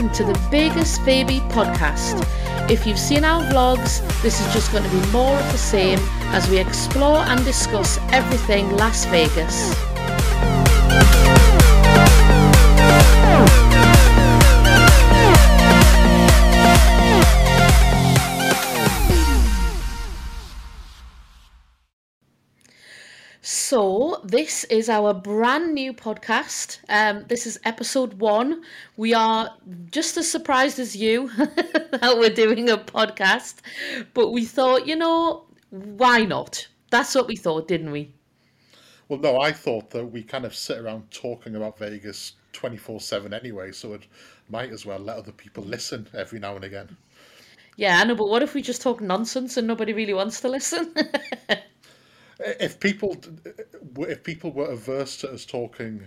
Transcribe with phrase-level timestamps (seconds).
[0.00, 2.24] welcome to the Begas Vaby podcast.
[2.70, 5.98] If you've seen our vlogs, this is just going to be more of the same
[6.32, 9.89] as we explore and discuss everything Las Vegas.
[24.30, 26.78] This is our brand new podcast.
[26.88, 28.62] Um, this is episode one.
[28.96, 29.56] We are
[29.90, 33.56] just as surprised as you that we're doing a podcast,
[34.14, 36.68] but we thought, you know, why not?
[36.90, 38.14] That's what we thought, didn't we?
[39.08, 43.34] Well, no, I thought that we kind of sit around talking about Vegas 24 7
[43.34, 44.06] anyway, so it
[44.48, 46.96] might as well let other people listen every now and again.
[47.76, 50.48] Yeah, I know, but what if we just talk nonsense and nobody really wants to
[50.48, 50.94] listen?
[52.44, 53.16] if people
[53.98, 56.02] if people were averse to us talking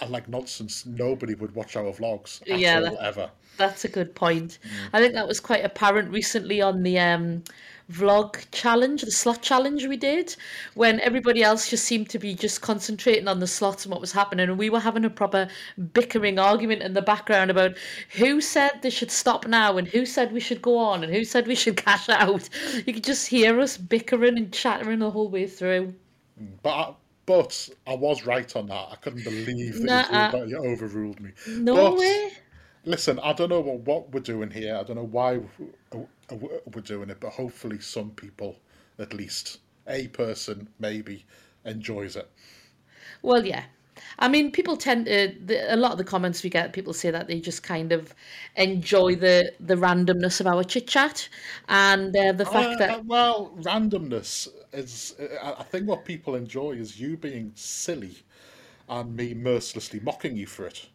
[0.00, 3.30] uh, like nonsense, nobody would watch our vlogs Yeah, all, that- ever.
[3.56, 4.58] That's a good point.
[4.92, 7.42] I think that was quite apparent recently on the um,
[7.90, 10.34] vlog challenge, the slot challenge we did,
[10.74, 14.12] when everybody else just seemed to be just concentrating on the slots and what was
[14.12, 15.48] happening, and we were having a proper
[15.92, 17.76] bickering argument in the background about
[18.16, 21.24] who said they should stop now and who said we should go on and who
[21.24, 22.48] said we should cash out.
[22.86, 25.94] You could just hear us bickering and chattering the whole way through.
[26.62, 28.88] But I, but I was right on that.
[28.92, 31.30] I couldn't believe that you, that you overruled me.
[31.48, 32.32] No But- way.
[32.86, 34.76] Listen, I don't know what, what we're doing here.
[34.76, 35.40] I don't know why
[35.92, 38.56] we're doing it, but hopefully some people,
[38.98, 41.26] at least a person, maybe
[41.64, 42.30] enjoys it.
[43.22, 43.64] Well, yeah.
[44.20, 45.34] I mean, people tend to.
[45.44, 48.14] The, a lot of the comments we get, people say that they just kind of
[48.54, 51.28] enjoy the the randomness of our chit chat
[51.68, 55.16] and uh, the fact Uh, that uh, well, randomness is.
[55.42, 58.16] I think what people enjoy is you being silly,
[58.88, 60.88] and me mercilessly mocking you for it.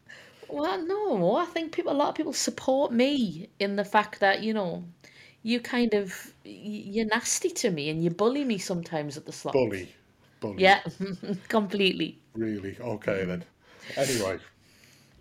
[0.51, 4.43] Well, no, I think people a lot of people support me in the fact that
[4.43, 4.83] you know,
[5.43, 9.53] you kind of you're nasty to me and you bully me sometimes at the slot.
[9.53, 9.93] Bully,
[10.39, 10.61] bully.
[10.63, 10.81] Yeah,
[11.47, 12.17] completely.
[12.35, 12.77] Really?
[12.79, 13.43] Okay then.
[13.95, 13.97] Mm.
[13.97, 14.39] Anyway,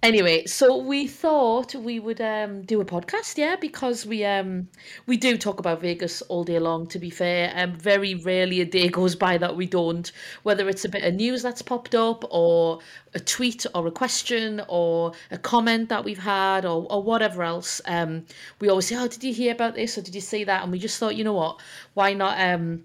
[0.03, 4.67] Anyway, so we thought we would um, do a podcast, yeah, because we um
[5.07, 6.87] we do talk about Vegas all day long.
[6.87, 10.11] To be fair, um, very rarely a day goes by that we don't.
[10.43, 12.79] Whether it's a bit of news that's popped up, or
[13.13, 17.83] a tweet, or a question, or a comment that we've had, or or whatever else,
[17.85, 18.25] um,
[18.59, 19.99] we always say, "Oh, did you hear about this?
[19.99, 21.61] Or did you see that?" And we just thought, you know what,
[21.93, 22.85] why not um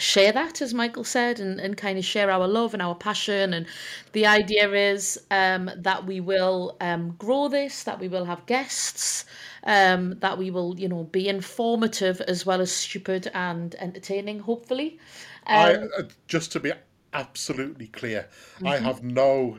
[0.00, 3.54] share that as michael said and, and kind of share our love and our passion.
[3.54, 3.66] And
[4.12, 9.24] the idea is um, that we will um, grow this that we will have guests
[9.64, 14.98] um, that we will you know be informative as well as stupid and entertaining hopefully.
[15.46, 16.72] I, um, uh, just to be
[17.12, 18.28] absolutely clear,
[18.64, 19.58] I have no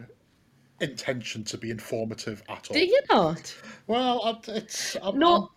[0.79, 2.73] intention to be informative at all.
[2.73, 3.55] do you not?
[3.87, 5.47] Well, I- it's I'm, No, I'm-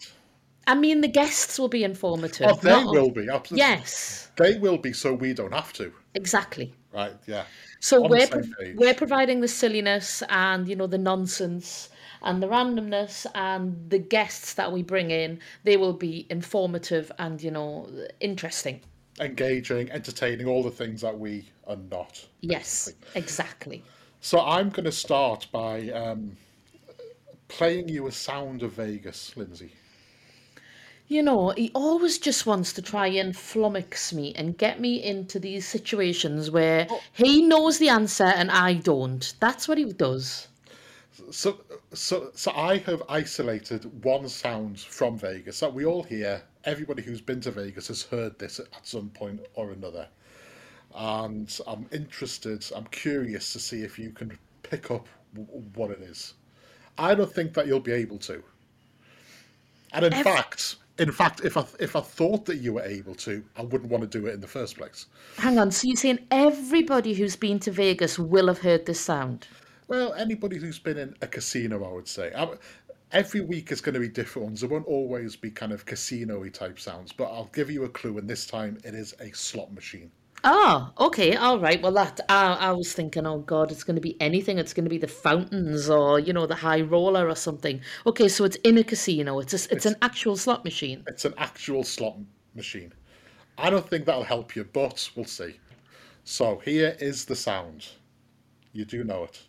[0.66, 3.58] i mean the guests will be informative oh, they will be absolutely.
[3.58, 5.92] yes they will be, so we don't have to.
[6.14, 7.12] exactly Right?
[7.26, 7.44] Yeah.
[7.80, 8.76] So on we're page.
[8.76, 11.88] we're providing the silliness and you know the nonsense
[12.22, 15.40] and the randomness and the guests that we bring in.
[15.64, 17.88] They will be informative and you know
[18.20, 18.80] interesting.
[19.20, 22.24] Engaging, entertaining, all the things that we are not.
[22.40, 23.82] Yes, exactly.
[24.20, 26.36] So I'm going to start by um,
[27.48, 29.72] playing you a sound of Vegas, Lindsay.
[31.06, 35.38] You know, he always just wants to try and flummox me and get me into
[35.38, 37.00] these situations where oh.
[37.12, 39.34] he knows the answer and I don't.
[39.38, 40.48] That's what he does.
[41.30, 41.60] So,
[41.92, 46.42] so, so I have isolated one sound from Vegas that we all hear.
[46.64, 50.08] Everybody who's been to Vegas has heard this at some point or another,
[50.94, 52.64] and I'm interested.
[52.74, 55.06] I'm curious to see if you can pick up
[55.74, 56.34] what it is.
[56.96, 58.42] I don't think that you'll be able to.
[59.92, 63.14] And in Ev- fact, in fact, if I if I thought that you were able
[63.16, 65.06] to, I wouldn't want to do it in the first place.
[65.36, 69.48] Hang on, so you're saying everybody who's been to Vegas will have heard this sound?
[69.88, 72.32] Well, anybody who's been in a casino, I would say.
[72.34, 72.48] I,
[73.12, 74.60] every week is going to be different ones.
[74.60, 78.18] There won't always be kind of casino-y type sounds, but I'll give you a clue,
[78.18, 80.10] and this time it is a slot machine.
[80.46, 81.80] Oh, okay, all right.
[81.80, 84.58] Well, that I, I was thinking, oh God, it's going to be anything.
[84.58, 87.80] It's going to be the fountains or you know the high roller or something.
[88.06, 89.40] Okay, so it's in a casino.
[89.40, 91.02] It's a, it's an actual slot machine.
[91.06, 92.18] It's an actual slot
[92.54, 92.92] machine.
[93.56, 95.58] I don't think that'll help you, but we'll see.
[96.24, 97.88] So here is the sound.
[98.74, 99.40] You do know it.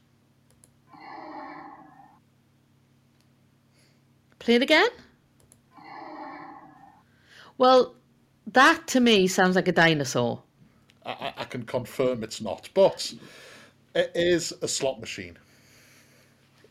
[4.39, 4.89] Play it again.
[7.57, 7.95] Well,
[8.47, 10.44] that to me sounds like a dinosaur.
[11.05, 13.13] I, I, can confirm it's not, but
[13.93, 15.37] it is a slot machine.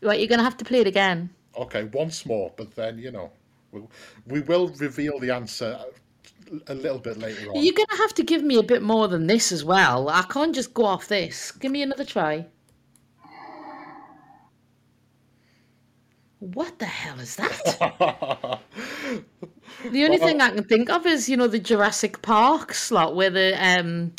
[0.01, 1.29] Right, you're going to have to play it again.
[1.57, 3.31] Okay, once more, but then you know,
[3.71, 3.81] we,
[4.27, 5.79] we will reveal the answer
[6.67, 7.63] a little bit later on.
[7.63, 10.09] You're going to have to give me a bit more than this as well.
[10.09, 11.51] I can't just go off this.
[11.51, 12.45] Give me another try.
[16.53, 17.59] What the hell is that?
[19.91, 23.15] the only Well- thing I can think of is, you know, the Jurassic Park slot
[23.15, 24.13] where the um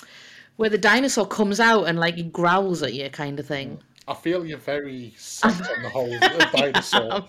[0.56, 3.78] where the dinosaur comes out and like he growls at you kind of thing.
[4.08, 6.18] I feel you're very set on the whole
[6.52, 7.24] dinosaur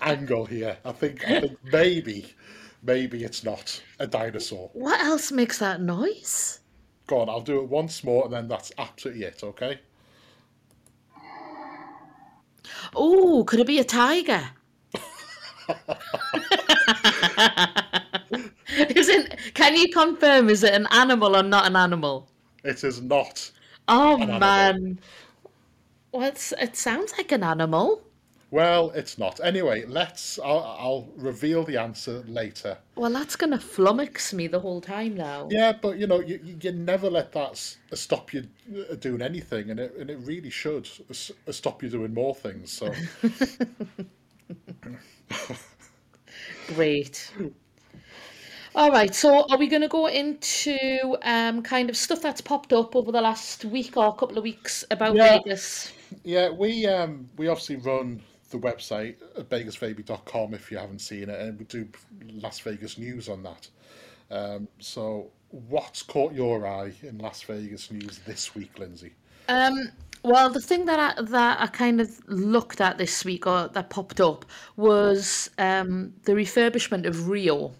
[0.00, 0.78] angle here.
[0.84, 2.26] I think I think maybe
[2.82, 4.70] maybe it's not a dinosaur.
[4.72, 6.60] What else makes that noise?
[7.06, 9.42] Go on, I'll do it once more, and then that's absolutely it.
[9.42, 9.80] Okay.
[12.94, 14.42] Oh, could it be a tiger?
[18.88, 22.28] is it can you confirm is it an animal or not an animal?
[22.64, 23.50] It is not.
[23.88, 24.38] Oh animal.
[24.40, 24.98] man.
[26.12, 28.02] Well, it's, it sounds like an animal.
[28.50, 29.38] Well, it's not.
[29.42, 30.38] Anyway, let's.
[30.40, 32.78] I'll, I'll reveal the answer later.
[32.96, 35.48] Well, that's going to flummox me the whole time now.
[35.50, 37.56] Yeah, but you know, you, you never let that
[37.94, 38.48] stop you
[38.90, 42.72] uh, doing anything, and it and it really should stop you doing more things.
[42.72, 42.92] So
[46.74, 47.32] Great.
[48.74, 52.72] All right, so are we going to go into um, kind of stuff that's popped
[52.72, 55.38] up over the last week or a couple of weeks about Yeah.
[55.38, 55.92] Vegas?
[56.24, 61.40] yeah, we um we obviously run the website at begasvaby.com if you haven't seen it,
[61.40, 61.88] and we do
[62.34, 63.68] Las Vegas news on that.
[64.30, 69.12] Um, so what's caught your eye in Las Vegas news this week, Lindsay?
[69.48, 69.90] Um,
[70.22, 73.90] well, the thing that I, that I kind of looked at this week or that
[73.90, 74.44] popped up
[74.76, 77.72] was um, the refurbishment of Rio.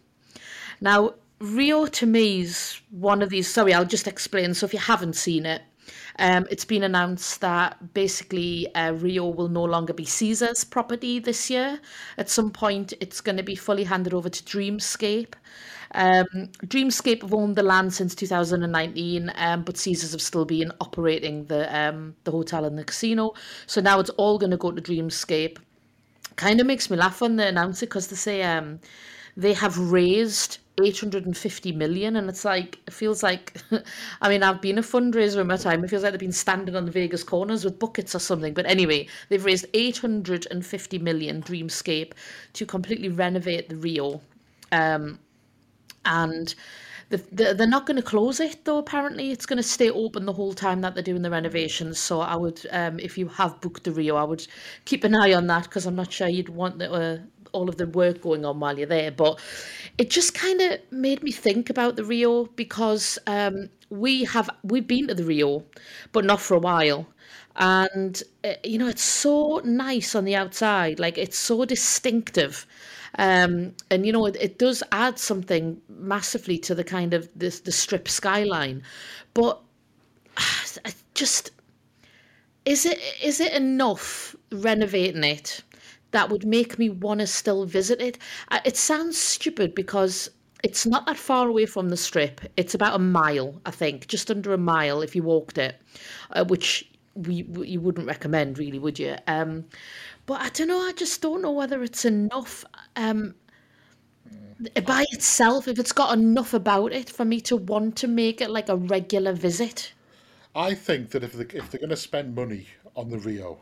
[0.81, 3.49] Now, Rio to me is one of these.
[3.49, 4.55] Sorry, I'll just explain.
[4.55, 5.63] So, if you haven't seen it,
[6.21, 11.49] um, it's been announced that basically uh, Rio will no longer be Caesar's property this
[11.49, 11.81] year.
[12.19, 15.33] At some point, it's going to be fully handed over to Dreamscape.
[15.93, 16.27] Um,
[16.67, 21.75] Dreamscape have owned the land since 2019, um, but Caesars have still been operating the
[21.77, 23.33] um, the hotel and the casino.
[23.67, 25.57] So now it's all going to go to Dreamscape.
[26.37, 28.79] Kind of makes me laugh when they announce it because they say um,
[29.37, 33.56] they have raised 850 million, and it's like it feels like.
[34.23, 35.85] I mean, I've been a fundraiser in my time.
[35.85, 38.55] It feels like they've been standing on the Vegas corners with buckets or something.
[38.55, 42.12] But anyway, they've raised 850 million Dreamscape
[42.55, 44.21] to completely renovate the Rio.
[44.73, 45.19] Um,
[46.05, 46.55] and
[47.11, 50.25] the, the, they're not going to close it though apparently it's going to stay open
[50.25, 53.61] the whole time that they're doing the renovations so i would um, if you have
[53.61, 54.47] booked the rio i would
[54.85, 57.19] keep an eye on that because i'm not sure you'd want the, uh,
[57.52, 59.38] all of the work going on while you're there but
[59.99, 64.87] it just kind of made me think about the rio because um, we have we've
[64.87, 65.64] been to the rio
[66.12, 67.06] but not for a while.
[67.56, 72.67] And uh, you know it's so nice on the outside like it's so distinctive.
[73.19, 77.61] Um, and you know it, it does add something massively to the kind of this
[77.61, 78.82] the strip skyline.
[79.35, 79.61] But
[80.37, 81.50] I just
[82.64, 85.62] is it is it enough renovating it
[86.12, 88.19] that would make me want to still visit it.
[88.64, 90.31] It sounds stupid because
[90.62, 92.40] it's not that far away from the strip.
[92.57, 95.81] It's about a mile i think just under a mile if you walked it
[96.33, 99.17] uh, which we, we you wouldn't recommend really would you?
[99.26, 99.64] Um
[100.26, 102.64] but i don't know i just don't know whether it's enough
[102.97, 103.35] um
[104.85, 108.50] by itself if it's got enough about it for me to want to make it
[108.50, 109.93] like a regular visit.
[110.55, 113.61] I think that if they, if they're going to spend money on the Rio,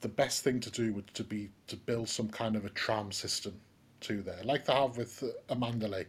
[0.00, 3.12] the best thing to do would to be to build some kind of a tram
[3.12, 3.54] system
[4.00, 6.02] to there, like they have with uh,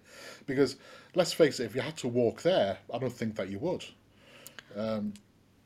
[0.46, 0.78] because
[1.16, 3.84] let's face it, if you had to walk there, I don't think that you would.
[4.76, 5.14] Um,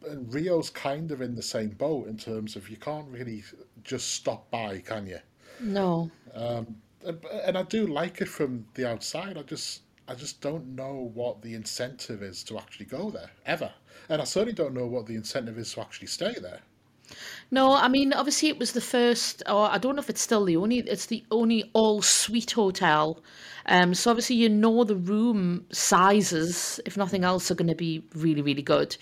[0.10, 3.44] and Rio's kind of in the same boat in terms of you can't really
[3.84, 5.20] just stop by, can you?
[5.60, 6.12] no
[7.05, 9.38] and, and I do like it from the outside.
[9.38, 13.72] I just I just don't know what the incentive is to actually go there ever,
[14.10, 16.62] and I certainly don't know what the incentive is to actually stay there.
[17.51, 20.45] No, I mean, obviously it was the first, or I don't know if it's still
[20.45, 23.24] the only, it's the only all suite hotel.
[23.67, 28.03] Um, so obviously you know the room sizes, if nothing else, are going to be
[28.13, 28.97] really, really good.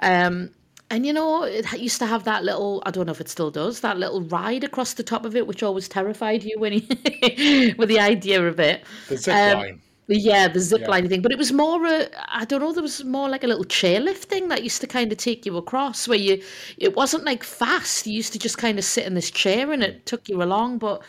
[0.00, 0.50] Um,
[0.90, 3.50] and you know, it used to have that little, I don't know if it still
[3.50, 6.80] does, that little ride across the top of it, which always terrified you when you,
[7.78, 8.84] with the idea of it.
[9.08, 9.82] The zip Um, line.
[10.08, 10.90] Yeah, the zip Yeah.
[10.90, 13.46] line thing, but it was more a, I don't know, there was more like a
[13.46, 16.42] little chairlift thing that used to kind of take you across where you,
[16.76, 18.06] it wasn't like fast.
[18.06, 20.78] You used to just kind of sit in this chair and it took you along.
[20.78, 21.02] But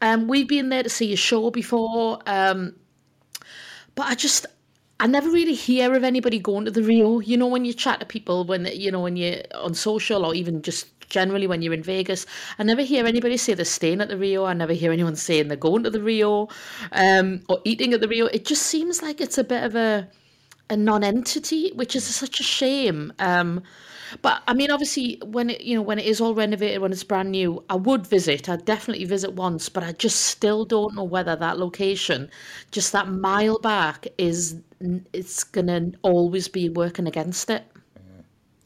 [0.00, 2.20] um, we've been there to see a show before.
[2.26, 2.74] Um,
[3.94, 4.46] but I just,
[4.98, 7.20] I never really hear of anybody going to the Rio.
[7.20, 10.34] You know, when you chat to people, when, you know, when you're on social or
[10.34, 12.26] even just generally when you're in Vegas.
[12.58, 14.44] I never hear anybody say they're staying at the Rio.
[14.44, 16.48] I never hear anyone saying they're going to the Rio
[16.90, 18.26] um, or eating at the Rio.
[18.26, 20.08] It just seems like it's a bit of a
[20.70, 23.12] a non-entity, which is such a shame.
[23.18, 23.62] Um,
[24.20, 27.04] but I mean, obviously, when it you know when it is all renovated, when it's
[27.04, 28.48] brand new, I would visit.
[28.48, 32.30] I'd definitely visit once, but I just still don't know whether that location,
[32.70, 34.56] just that mile back, is
[35.12, 37.64] it's gonna always be working against it.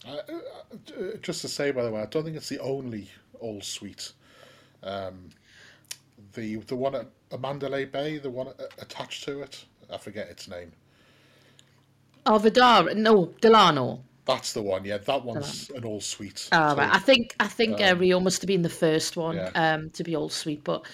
[0.07, 3.09] Uh, uh, just to say, by the way, I don't think it's the only
[3.41, 4.13] old suite.
[4.83, 5.31] Um,
[6.35, 7.09] the the one at
[7.41, 8.49] Mandalay Bay, the one
[8.79, 10.73] attached to it, I forget its name.
[12.25, 14.03] Oh, Vdara, no, Delano.
[14.27, 14.85] That's the one.
[14.85, 16.49] Yeah, that one's an all suite.
[16.51, 16.93] Oh, so, right.
[16.93, 19.51] I think I think um, uh, Rio must have been the first one yeah.
[19.55, 20.85] um, to be all suite, but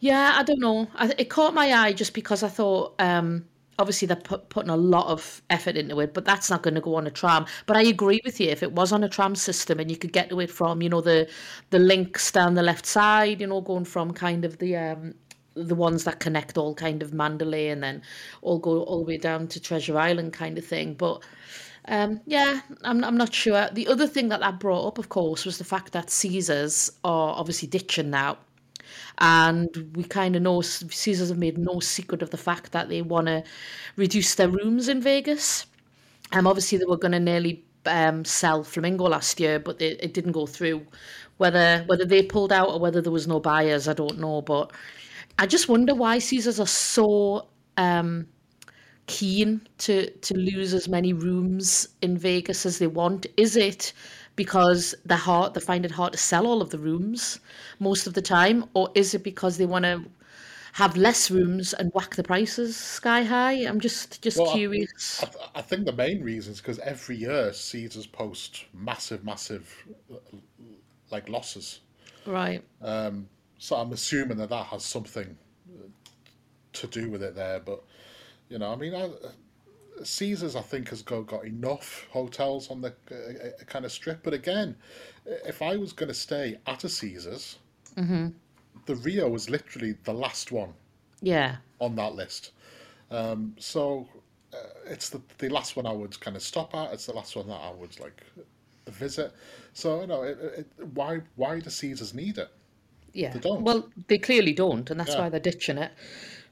[0.00, 0.86] yeah, I don't know.
[0.94, 2.94] I, it caught my eye just because I thought.
[2.98, 3.46] Um,
[3.78, 6.80] obviously, they're put, putting a lot of effort into it, but that's not going to
[6.80, 7.46] go on a tram.
[7.66, 8.48] But I agree with you.
[8.48, 10.88] If it was on a tram system and you could get to it from, you
[10.88, 11.28] know, the
[11.70, 15.14] the links down the left side, you know, going from kind of the um,
[15.54, 18.02] the ones that connect all kind of Mandalay and then
[18.42, 20.94] all go all the way down to Treasure Island kind of thing.
[20.94, 21.22] But
[21.86, 23.68] um, yeah, I'm, I'm not sure.
[23.72, 27.34] The other thing that that brought up, of course, was the fact that Caesars are
[27.34, 28.38] obviously ditching now.
[29.18, 33.02] And we kind of know Caesars have made no secret of the fact that they
[33.02, 33.42] want to
[33.96, 35.66] reduce their rooms in Vegas.
[36.32, 40.14] Um, obviously, they were going to nearly um, sell Flamingo last year, but they, it
[40.14, 40.86] didn't go through.
[41.38, 44.42] Whether whether they pulled out or whether there was no buyers, I don't know.
[44.42, 44.72] But
[45.38, 48.26] I just wonder why Caesars are so um,
[49.06, 53.26] keen to to lose as many rooms in Vegas as they want?
[53.36, 53.92] Is it
[54.38, 57.40] because they're hard, they find it hard to sell all of the rooms
[57.80, 60.04] most of the time, or is it because they want to
[60.74, 63.66] have less rooms and whack the prices sky high?
[63.66, 65.24] I'm just just well, curious.
[65.24, 69.64] I, I, think the main reason is because every year Caesars post massive, massive
[71.10, 71.80] like losses.
[72.24, 72.62] Right.
[72.80, 73.28] Um,
[73.58, 75.36] so I'm assuming that that has something
[76.74, 77.82] to do with it there, but
[78.48, 79.10] you know, I mean, I,
[80.04, 84.22] Caesars, I think, has got, got enough hotels on the uh, uh kind of strip.
[84.22, 84.76] But again,
[85.26, 87.58] if I was going to stay at a Caesars,
[87.96, 88.28] mm-hmm.
[88.86, 90.74] the Rio was literally the last one.
[91.20, 91.56] Yeah.
[91.80, 92.52] On that list.
[93.10, 94.08] Um, so
[94.52, 96.92] uh, it's the, the last one I would kind of stop at.
[96.92, 98.22] It's the last one that I would like
[98.86, 99.32] visit.
[99.72, 100.38] So you know, it,
[100.78, 102.50] it, why why do Caesars need it?
[103.12, 103.32] Yeah.
[103.32, 103.62] They don't.
[103.62, 105.20] Well, they clearly don't, and that's yeah.
[105.20, 105.92] why they're ditching it.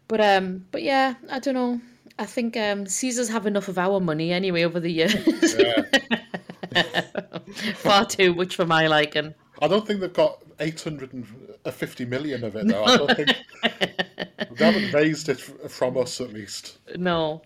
[0.08, 1.80] But um, but yeah, I don't know.
[2.18, 5.14] I think um, Caesars have enough of our money anyway over the years.
[5.58, 5.82] Yeah.
[7.74, 9.34] Far too much for my liking.
[9.60, 12.84] I don't think they've got 850 million of it, though.
[12.84, 13.34] I don't think
[14.50, 16.78] they haven't raised it from us, at least.
[16.96, 17.42] No.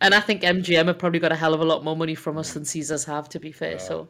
[0.00, 2.36] And I think MGM have probably got a hell of a lot more money from
[2.36, 3.72] us than Caesars have, to be fair.
[3.72, 3.78] Yeah.
[3.78, 4.08] So,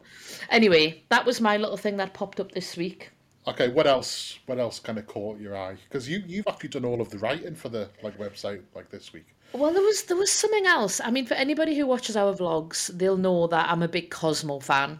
[0.49, 3.11] anyway, that was my little thing that popped up this week.
[3.45, 4.39] Okay, what else?
[4.45, 5.75] What else kind of caught your eye?
[5.83, 9.11] Because you you've actually done all of the writing for the like website like this
[9.11, 9.27] week.
[9.53, 10.99] Well, there was there was something else.
[11.03, 14.59] I mean, for anybody who watches our vlogs, they'll know that I'm a big Cosmo
[14.59, 14.99] fan.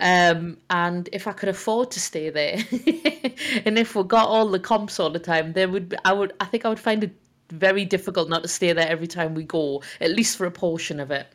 [0.00, 2.56] Um, and if I could afford to stay there,
[3.66, 6.46] and if we got all the comps all the time, there would I would I
[6.46, 7.14] think I would find it
[7.50, 10.98] very difficult not to stay there every time we go, at least for a portion
[10.98, 11.26] of it.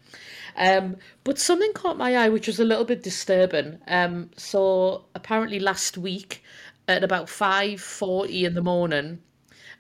[0.57, 3.77] Um, but something caught my eye, which was a little bit disturbing.
[3.87, 6.43] Um, so apparently last week,
[6.87, 9.19] at about five forty in the morning,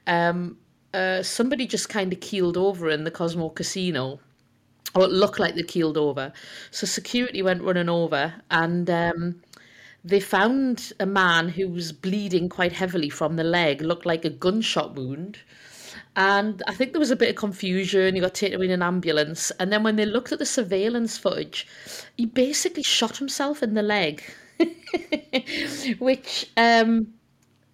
[0.05, 0.57] um,
[0.93, 4.19] uh, somebody just kind of keeled over in the Cosmo Casino.
[4.95, 6.33] Or it looked like they keeled over.
[6.71, 9.41] So security went running over and um,
[10.03, 14.29] they found a man who was bleeding quite heavily from the leg, looked like a
[14.29, 15.37] gunshot wound.
[16.15, 18.15] And I think there was a bit of confusion.
[18.15, 19.51] He got taken in an ambulance.
[19.59, 21.67] And then when they looked at the surveillance footage,
[22.17, 24.23] he basically shot himself in the leg.
[25.99, 27.13] Which, um,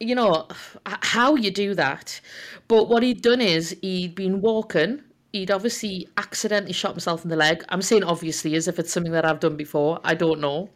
[0.06, 0.48] you know,
[0.86, 2.20] how you do that.
[2.68, 5.02] But what he'd done is he'd been walking.
[5.32, 7.64] He'd obviously accidentally shot himself in the leg.
[7.70, 10.00] I'm saying obviously as if it's something that I've done before.
[10.04, 10.70] I don't know.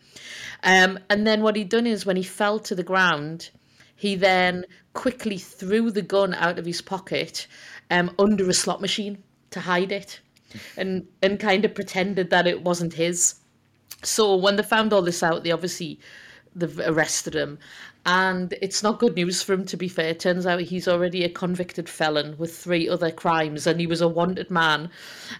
[0.63, 3.49] Um, and then what he'd done is when he fell to the ground,
[3.95, 7.47] he then quickly threw the gun out of his pocket
[7.89, 10.19] um, under a slot machine to hide it
[10.77, 13.35] and, and kind of pretended that it wasn't his.
[14.03, 15.99] So when they found all this out, they obviously
[16.59, 17.59] they've arrested him.
[18.05, 20.09] And it's not good news for him, to be fair.
[20.09, 24.01] It Turns out he's already a convicted felon with three other crimes, and he was
[24.01, 24.89] a wanted man.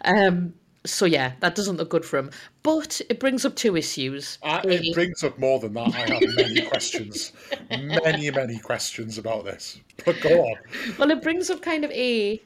[0.04, 0.54] Um,
[0.86, 2.32] so yeah, that doesn't look good for him.
[2.64, 4.38] But it brings up two issues.
[4.44, 5.94] Uh, it brings up more than that.
[5.94, 7.34] I have many questions,
[7.70, 9.80] many many questions about this.
[10.06, 10.56] But go on.
[10.98, 12.42] Well, it brings up kind of a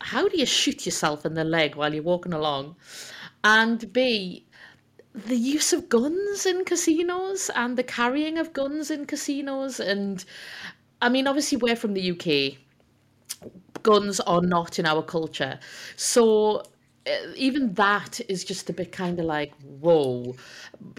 [0.00, 2.76] how do you shoot yourself in the leg while you're walking along,
[3.44, 4.46] and b
[5.14, 9.78] the use of guns in casinos and the carrying of guns in casinos.
[9.78, 10.24] And
[11.00, 12.58] I mean, obviously, we're from the UK.
[13.82, 15.58] Guns are not in our culture.
[15.96, 16.62] So
[17.06, 20.36] uh, even that is just a bit kind of like whoa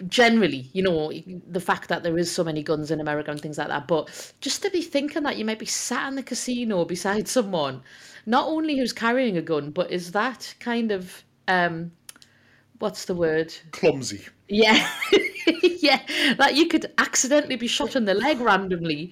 [0.10, 1.14] generally you know
[1.48, 4.34] the fact that there is so many guns in america and things like that but
[4.42, 7.82] just to be thinking that you might be sat in the casino beside someone
[8.26, 11.90] not only who's carrying a gun but is that kind of um
[12.84, 14.22] what's the word Clumsy.
[14.50, 14.88] yeah
[15.88, 16.02] yeah
[16.38, 19.12] that you could accidentally be shot in the leg randomly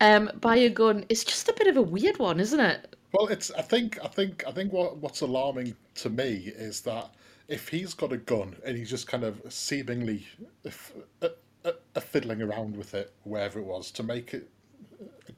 [0.00, 3.28] um by a gun it's just a bit of a weird one isn't it Well,
[3.28, 3.50] it's.
[3.52, 3.98] I think.
[4.04, 4.44] I think.
[4.46, 4.70] I think.
[4.72, 7.06] What What's alarming to me is that
[7.48, 10.26] if he's got a gun and he's just kind of seemingly
[10.66, 11.28] f- uh,
[11.64, 14.44] uh, uh, fiddling around with it, wherever it was, to make it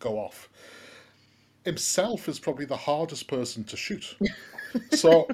[0.00, 0.48] go off,
[1.64, 4.16] himself is probably the hardest person to shoot.
[4.92, 5.26] So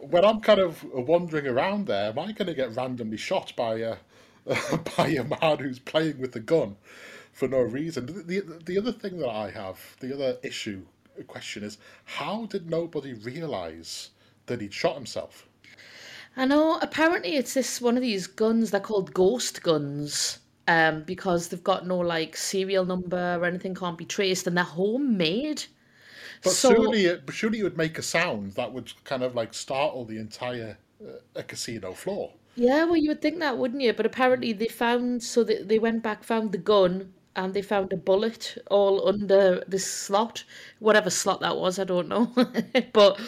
[0.00, 3.76] when I'm kind of wandering around there, am I going to get randomly shot by
[3.76, 3.96] a
[4.96, 6.76] by a man who's playing with a gun
[7.32, 8.06] for no reason?
[8.06, 10.82] The, the the other thing that I have, the other issue
[11.26, 14.10] question is, how did nobody realise
[14.46, 15.46] that he'd shot himself?
[16.36, 16.78] I know.
[16.80, 18.70] Apparently, it's this one of these guns.
[18.70, 23.98] They're called ghost guns, um, because they've got no like serial number or anything can't
[23.98, 25.64] be traced, and they're homemade.
[26.42, 29.54] But So surely, it, surely it would make a sound that would kind of like
[29.54, 32.34] startle the entire uh, a casino floor.
[32.54, 33.92] yeah, well, you would think that, wouldn't you?
[33.92, 37.92] But apparently, they found so they they went back, found the gun, and they found
[37.92, 40.44] a bullet all under this slot,
[40.78, 41.78] whatever slot that was.
[41.78, 42.26] I don't know,
[42.92, 43.18] but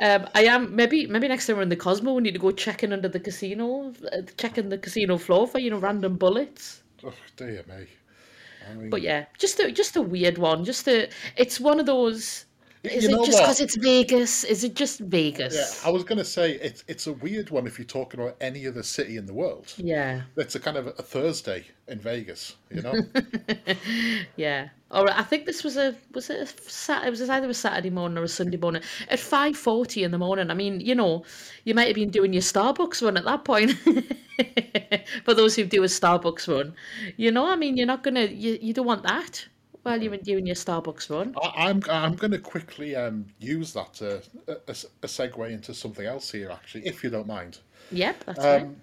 [0.00, 2.50] um, I am maybe maybe next time we're in the Cosmo, we need to go
[2.50, 6.82] checking under the casino, uh, checking the casino floor for you know random bullets.
[7.04, 7.86] Oh dear me!
[8.90, 10.64] But yeah, just a just a weird one.
[10.64, 12.46] Just a, it's one of those.
[12.84, 14.44] Is you it just because it's Vegas?
[14.44, 15.54] Is it just Vegas?
[15.54, 18.36] Yeah, I was going to say it's it's a weird one if you're talking about
[18.40, 19.72] any other city in the world.
[19.78, 22.94] Yeah, It's a kind of a Thursday in Vegas, you know.
[24.36, 24.68] yeah.
[24.90, 25.18] All right.
[25.18, 27.06] I think this was a was it a Sat?
[27.06, 30.18] It was either a Saturday morning or a Sunday morning at five forty in the
[30.18, 30.50] morning.
[30.50, 31.24] I mean, you know,
[31.64, 33.72] you might have been doing your Starbucks run at that point.
[35.24, 36.74] For those who do a Starbucks run,
[37.16, 39.48] you know, I mean, you're not gonna you you don't want that
[39.84, 41.34] while you're doing your Starbucks run.
[41.40, 46.32] I, I'm I'm going to quickly um, use that to a segue into something else
[46.32, 47.58] here, actually, if you don't mind.
[47.92, 48.44] Yep, that's.
[48.44, 48.76] Um,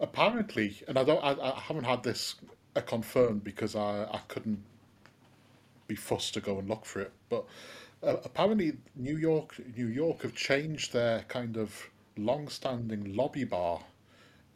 [0.00, 2.34] apparently, and I don't, I, I haven't had this
[2.76, 4.62] uh, confirmed because I, I couldn't
[5.86, 7.12] be fussed to go and look for it.
[7.28, 7.44] But
[8.02, 13.80] uh, apparently, New York, New York have changed their kind of long-standing lobby bar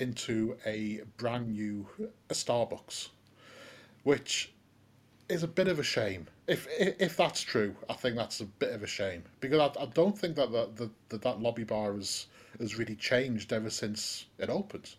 [0.00, 3.11] into a brand new uh, Starbucks,
[4.02, 4.54] which
[5.29, 6.27] is a bit of a shame.
[6.47, 9.83] If if, if that's true, I think that's a bit of a shame because I,
[9.83, 12.27] I don't think that that, that that that lobby bar has
[12.59, 14.95] has really changed ever since it opened.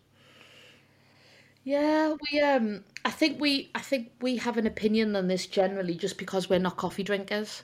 [1.64, 5.94] Yeah, we um I think we I think we have an opinion on this generally
[5.94, 7.62] just because we're not coffee drinkers.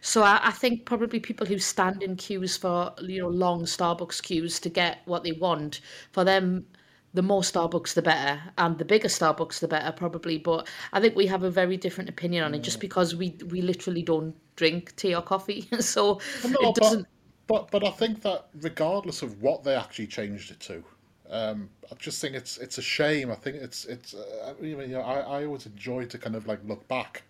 [0.00, 4.22] So I, I think probably people who stand in queues for you know long Starbucks
[4.22, 5.80] queues to get what they want,
[6.12, 6.66] for them
[7.14, 10.36] the more Starbucks the better and the bigger Starbucks the better probably.
[10.36, 13.62] But I think we have a very different opinion on it just because we we
[13.62, 15.68] literally don't drink tea or coffee.
[15.80, 17.06] So no, it but doesn't
[17.46, 20.84] but but I think that regardless of what they actually changed it to,
[21.30, 23.30] um, I just think it's it's a shame.
[23.30, 26.60] I think it's it's uh, you know I, I always enjoy to kind of like
[26.64, 27.22] look back,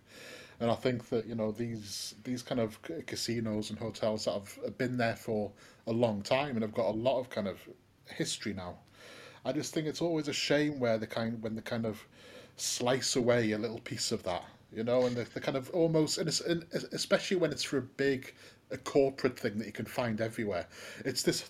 [0.59, 4.77] and I think that you know these these kind of casinos and hotels that have
[4.77, 5.51] been there for
[5.87, 7.59] a long time and have got a lot of kind of
[8.05, 8.77] history now.
[9.45, 12.05] I just think it's always a shame where they kind when they kind of
[12.57, 16.27] slice away a little piece of that, you know, and the, kind of almost, and,
[16.27, 18.33] it's, and especially when it's for a big
[18.71, 20.65] a corporate thing that you can find everywhere.
[21.05, 21.41] It's this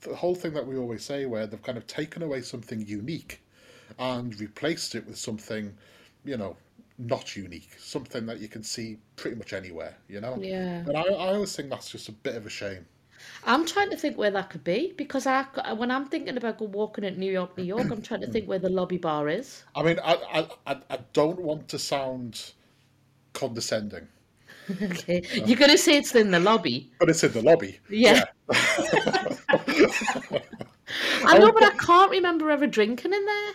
[0.00, 3.42] the whole thing that we always say where they've kind of taken away something unique
[3.98, 5.74] and replaced it with something,
[6.24, 6.56] you know,
[6.98, 10.38] not unique, something that you can see pretty much anywhere, you know.
[10.40, 10.78] yeah.
[10.78, 12.86] And I, I always think that's just a bit of a shame.
[13.44, 16.66] I'm trying to think where that could be because I, when I'm thinking about go
[16.66, 19.64] walking at New York, New York, I'm trying to think where the lobby bar is.
[19.74, 22.52] I mean, I, I, I don't want to sound
[23.32, 24.08] condescending,
[24.82, 26.92] Okay, you're gonna say it's in the lobby.
[27.00, 27.80] but it's in the lobby.
[27.90, 29.36] Yeah, Yeah.
[31.24, 33.52] I know, but I can't remember ever drinking in there.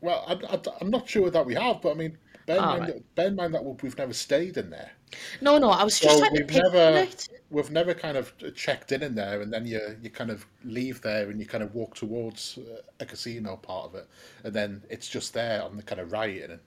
[0.00, 2.86] well, I, I, I'm not sure that we have, but I mean, bear in mind
[2.86, 2.88] right.
[2.88, 4.92] that, bear in mind that we've never stayed in there.
[5.40, 7.28] No, no, I was just So trying to we've never it.
[7.50, 11.00] we've never kind of checked in in there, and then you you kind of leave
[11.02, 14.08] there and you kind of walk towards uh, a casino part of it,
[14.44, 16.60] and then it's just there on the kind of right, and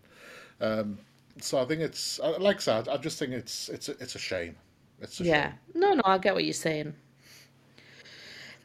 [1.40, 4.20] so I think it's like I said, I just think it's it's a, it's a
[4.20, 4.56] shame.
[5.02, 5.56] It's a Yeah, shame.
[5.74, 6.96] no, no, I get what you're saying.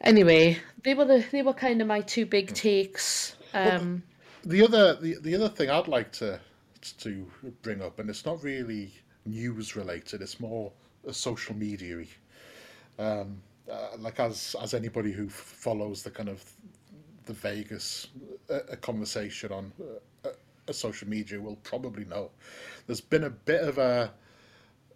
[0.01, 3.35] Anyway, they were the they were kind of my two big takes.
[3.53, 4.03] Um,
[4.43, 6.39] The other the, the other thing I'd like to
[6.99, 7.25] to
[7.61, 8.93] bring up, and it's not really
[9.25, 10.21] news related.
[10.21, 10.71] It's more
[11.07, 12.03] uh, social media.
[12.99, 16.43] Um, uh, like as as anybody who follows the kind of
[17.25, 18.07] the Vegas
[18.49, 19.71] uh, a conversation on
[20.25, 22.31] uh, uh, social media will probably know.
[22.85, 24.11] There's been a bit of a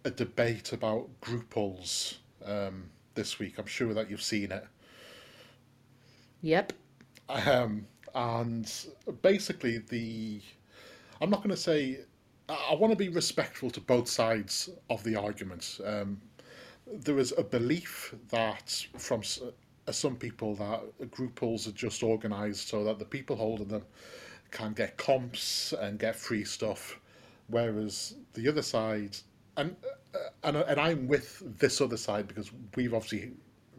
[0.04, 3.58] a debate about group pulls um, this week.
[3.58, 4.64] I'm sure that you've seen it.
[6.40, 6.72] yep.
[7.28, 8.70] Um, and
[9.22, 10.40] basically, the
[11.22, 12.00] I'm not going to say
[12.48, 15.80] I, want to be respectful to both sides of the argument.
[15.86, 16.20] Um,
[16.92, 22.68] there is a belief that from uh, some people that group pulls are just organised
[22.68, 23.84] so that the people holding them
[24.50, 26.98] can get comps and get free stuff,
[27.46, 29.16] whereas the other side,
[29.56, 29.76] and
[30.14, 33.30] uh, and and I'm with this other side because we've obviously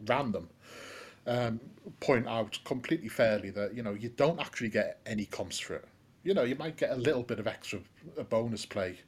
[0.06, 0.48] ran them
[2.00, 5.84] point out completely fairly that you know you don't actually get any comps for it.
[6.24, 7.80] You know, you might get a little bit of extra
[8.18, 8.98] a bonus play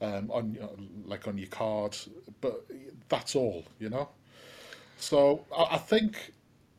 [0.00, 1.96] um, on you know, like on your card,
[2.40, 2.66] but
[3.08, 3.64] that's all.
[3.78, 4.08] You know,
[4.96, 6.32] so I, I think.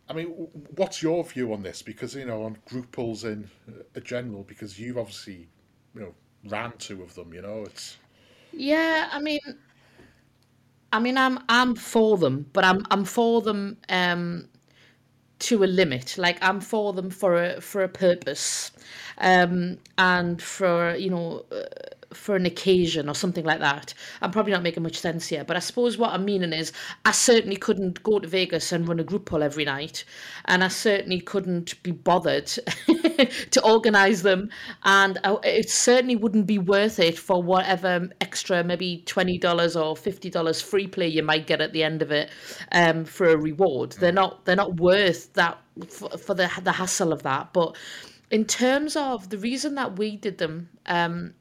[0.10, 0.28] I mean,
[0.76, 1.82] what's your view on this?
[1.82, 3.50] Because you know, on group pulls in
[3.96, 5.48] a general, because you've obviously,
[5.96, 6.14] you know,
[6.50, 7.34] ran two of them.
[7.34, 7.98] You know, it's
[8.52, 9.40] Yeah, I mean,
[10.92, 14.50] I mean, I'm I'm for them, but I'm I'm for them um,
[15.40, 16.18] to a limit.
[16.18, 18.72] Like I'm for them for a for a purpose,
[19.18, 21.64] um, and for you know uh,
[22.14, 23.94] for an occasion or something like that.
[24.22, 26.72] I'm probably not making much sense here, but I suppose what I'm meaning is
[27.06, 30.06] I certainly couldn't go to Vegas and run a group pull every night,
[30.46, 32.48] and I certainly couldn't be bothered
[33.52, 34.50] to organise them,
[34.84, 39.96] and I, it certainly wouldn't be worth it for whatever extra maybe twenty dollars or
[39.96, 42.30] fifty dollars free play you might get at the end of it
[42.72, 43.94] um, for a reward.
[43.94, 47.76] They're not they're not worth that for, for the the hassle of that, but.
[48.32, 51.36] In terms of the reason that we did them, um,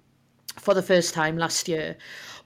[0.56, 1.96] for the first time last year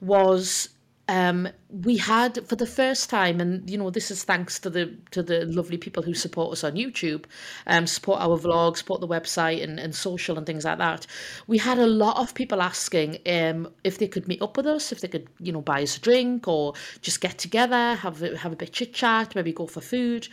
[0.00, 0.68] was
[1.08, 4.92] um, we had for the first time, and you know this is thanks to the
[5.12, 7.26] to the lovely people who support us on YouTube,
[7.68, 11.06] um, support our vlog, support the website and, and social and things like that.
[11.46, 14.90] We had a lot of people asking um, if they could meet up with us,
[14.90, 18.52] if they could you know buy us a drink or just get together, have have
[18.52, 20.26] a bit chit chat, maybe go for food.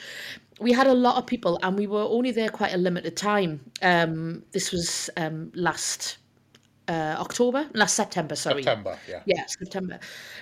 [0.59, 3.59] We had a lot of people, and we were only there quite a limited time.
[3.83, 6.17] Um, this was um, last
[6.87, 8.63] uh, October, last September, sorry.
[8.63, 8.97] September.
[9.07, 9.21] Yeah.
[9.25, 9.99] Yeah, September.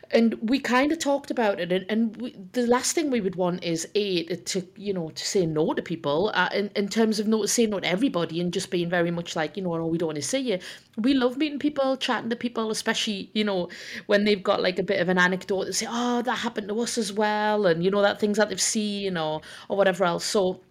[0.10, 3.36] And we kind of talked about it, and, and we, the last thing we would
[3.36, 7.20] want is a to you know to say no to people uh, in in terms
[7.20, 9.86] of no saying no to everybody and just being very much like you know no
[9.86, 10.60] we don't want to see you.
[10.98, 13.70] We love meeting people, chatting to people, especially you know
[14.08, 16.80] when they've got like a bit of an anecdote to say oh that happened to
[16.80, 20.26] us as well, and you know that things that they've seen or or whatever else.
[20.26, 20.62] So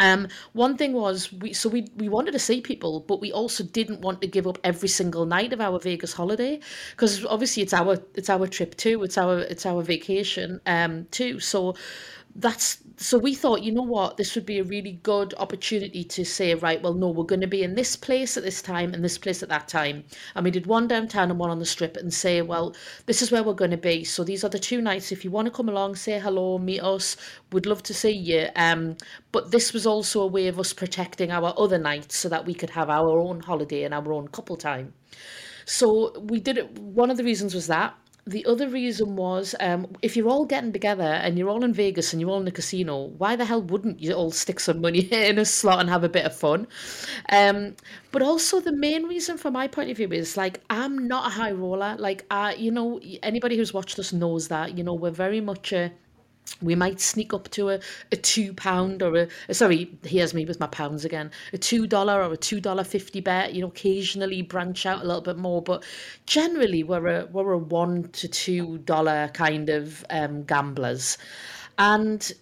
[0.00, 3.62] um, one thing was we so we we wanted to see people, but we also
[3.64, 7.74] didn't want to give up every single night of our Vegas holiday because obviously it's
[7.74, 11.38] our it's our trip too, it's our it's our vacation um too.
[11.40, 11.74] So
[12.36, 16.24] that's so we thought, you know what, this would be a really good opportunity to
[16.24, 19.02] say, right, well, no, we're going to be in this place at this time and
[19.02, 20.04] this place at that time.
[20.34, 23.32] And we did one downtown and one on the strip and say, well, this is
[23.32, 24.04] where we're going to be.
[24.04, 25.10] So these are the two nights.
[25.10, 27.16] If you want to come along, say hello, meet us,
[27.50, 28.48] we'd love to see you.
[28.56, 28.96] Um,
[29.32, 32.54] but this was also a way of us protecting our other nights so that we
[32.54, 34.92] could have our own holiday and our own couple time.
[35.64, 36.78] So we did it.
[36.78, 37.94] One of the reasons was that.
[38.24, 42.12] The other reason was um, if you're all getting together and you're all in Vegas
[42.12, 45.00] and you're all in a casino, why the hell wouldn't you all stick some money
[45.10, 46.68] in a slot and have a bit of fun?
[47.30, 47.74] Um,
[48.12, 51.30] but also the main reason from my point of view is like I'm not a
[51.30, 51.96] high roller.
[51.98, 54.78] Like I, you know, anybody who's watched us knows that.
[54.78, 55.90] You know, we're very much a
[56.60, 60.44] we might sneak up to a, a two pound or a uh, sorry here's me
[60.44, 61.30] with my pounds again.
[61.52, 65.06] A two dollar or a two dollar fifty bet you know occasionally branch out a
[65.06, 65.84] little bit more but
[66.26, 71.18] generally we're a we're a one to two dollar kind of um gamblers.
[71.78, 72.32] And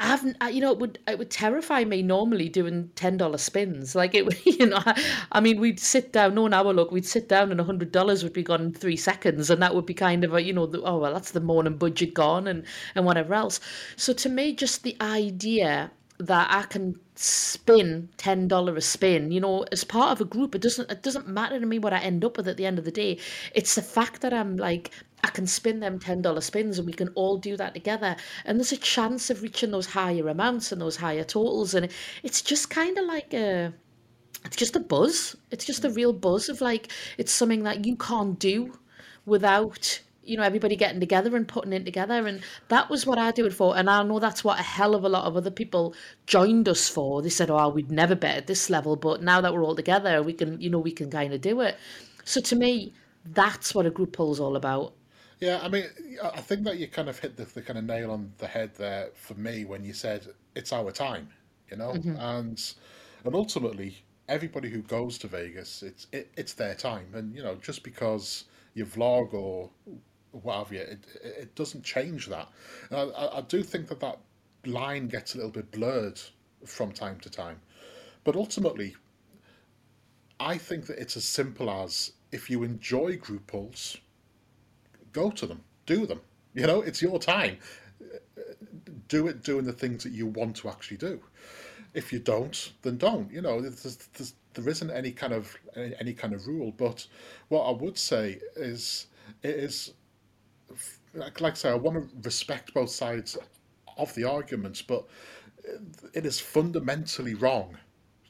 [0.00, 3.38] I haven't, I, you know, it would it would terrify me normally doing ten dollar
[3.38, 3.94] spins.
[3.94, 6.34] Like it, you know, I, I mean, we'd sit down.
[6.34, 8.96] No, our look, we'd sit down and a hundred dollars would be gone in three
[8.96, 11.40] seconds, and that would be kind of a, you know, the, oh well, that's the
[11.40, 13.60] morning budget gone, and and whatever else.
[13.96, 19.40] So to me, just the idea that I can spin ten dollar a spin, you
[19.40, 21.98] know, as part of a group, it doesn't it doesn't matter to me what I
[21.98, 23.18] end up with at the end of the day.
[23.54, 24.90] It's the fact that I'm like
[25.22, 28.16] I can spin them ten dollar spins and we can all do that together.
[28.44, 31.74] And there's a chance of reaching those higher amounts and those higher totals.
[31.74, 31.88] And
[32.22, 33.72] it's just kind of like a
[34.44, 35.36] it's just a buzz.
[35.50, 35.96] It's just a mm.
[35.96, 38.78] real buzz of like it's something that you can't do
[39.26, 43.32] without you know everybody getting together and putting it together, and that was what I
[43.32, 43.76] do it for.
[43.76, 45.94] And I know that's what a hell of a lot of other people
[46.26, 47.22] joined us for.
[47.22, 50.22] They said, "Oh, we'd never bet at this level," but now that we're all together,
[50.22, 51.76] we can, you know, we can kind of do it.
[52.24, 54.94] So to me, that's what a group pull is all about.
[55.40, 55.84] Yeah, I mean,
[56.22, 58.74] I think that you kind of hit the, the kind of nail on the head
[58.76, 61.30] there for me when you said it's our time,
[61.70, 62.62] you know, hmm and
[63.24, 63.96] and ultimately
[64.28, 68.44] everybody who goes to Vegas, it's it, it's their time, and you know, just because
[68.74, 69.70] you vlog or
[70.32, 72.48] what have you, it it doesn't change that.
[72.90, 74.18] And I, I I do think that that
[74.66, 76.20] line gets a little bit blurred
[76.66, 77.60] from time to time,
[78.24, 78.96] but ultimately,
[80.40, 83.96] I think that it's as simple as if you enjoy group pulls,
[85.12, 86.20] go to them, do them.
[86.54, 87.58] You know, it's your time.
[89.08, 91.20] Do it doing the things that you want to actually do.
[91.94, 93.30] If you don't, then don't.
[93.30, 96.72] You know, there's, there's, there isn't any kind of any, kind of rule.
[96.76, 97.06] But
[97.48, 99.06] what I would say is,
[99.42, 99.94] it is
[101.14, 103.36] like, like I say, I want to respect both sides
[103.96, 105.04] of the arguments, but
[106.14, 107.76] it is fundamentally wrong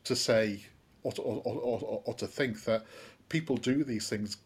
[0.05, 0.65] to say
[1.03, 2.85] or or, or, or, or to think that
[3.29, 4.39] people do these things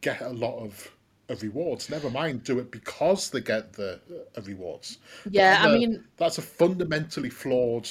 [0.00, 0.90] get a lot of,
[1.28, 1.90] of rewards.
[1.90, 4.00] Never mind, do it because they get the
[4.36, 4.98] uh, rewards.
[5.30, 7.88] Yeah, I mean, that's a fundamentally flawed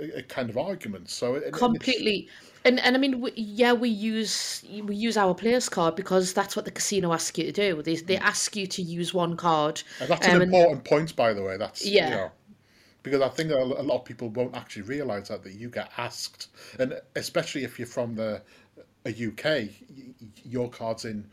[0.00, 1.10] uh, kind of argument.
[1.10, 2.28] So it, completely.
[2.64, 6.56] And and I mean, we, yeah, we use we use our players card because that's
[6.56, 7.82] what the casino asks you to do.
[7.82, 11.14] They they ask you to use one card, and that's an um, and important point,
[11.16, 11.56] by the way.
[11.56, 12.30] That's you yeah, know
[13.02, 16.48] because I think a lot of people won't actually realise that that you get asked,
[16.78, 18.42] and especially if you're from the
[19.06, 19.70] a UK,
[20.44, 21.26] your card's in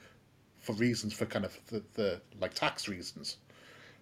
[0.61, 3.37] for reasons for kind of the, the like tax reasons,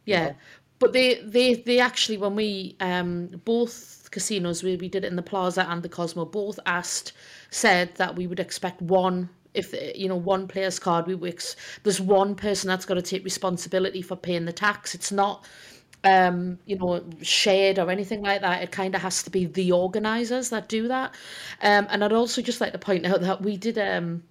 [0.05, 0.35] Yeah, know.
[0.79, 5.15] but they they they actually when we um both casinos we, we did it in
[5.15, 7.13] the Plaza and the Cosmo both asked
[7.51, 11.07] said that we would expect one if you know one player's card.
[11.07, 14.95] We ex- there's one person that's got to take responsibility for paying the tax.
[14.95, 15.45] It's not
[16.03, 18.63] um you know shared or anything like that.
[18.63, 21.13] It kind of has to be the organizers that do that.
[21.61, 24.23] Um and I'd also just like to point out that we did um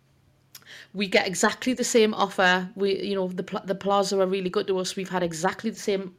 [0.98, 2.68] we get exactly the same offer.
[2.74, 4.96] We, you know, the the Plaza are really good to us.
[4.96, 6.14] We've had exactly the same,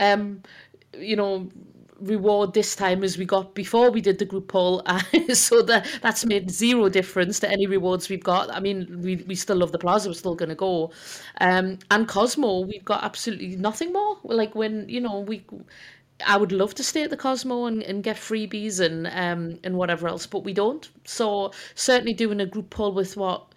[0.00, 0.42] um,
[0.98, 1.48] you know,
[2.00, 4.82] reward this time as we got before we did the group pull.
[5.34, 8.54] So that that's made zero difference to any rewards we've got.
[8.54, 10.08] I mean, we we still love the Plaza.
[10.10, 10.90] We're still going to go.
[11.40, 14.18] Um, and Cosmo, we've got absolutely nothing more.
[14.24, 15.44] Like when you know we.
[16.26, 19.76] I would love to stay at the Cosmo and, and get freebies and um and
[19.76, 20.88] whatever else, but we don't.
[21.04, 23.52] So certainly doing a group pull with what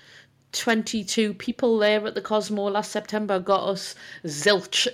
[0.54, 4.88] 22 people there at the Cosmo last September got us zilch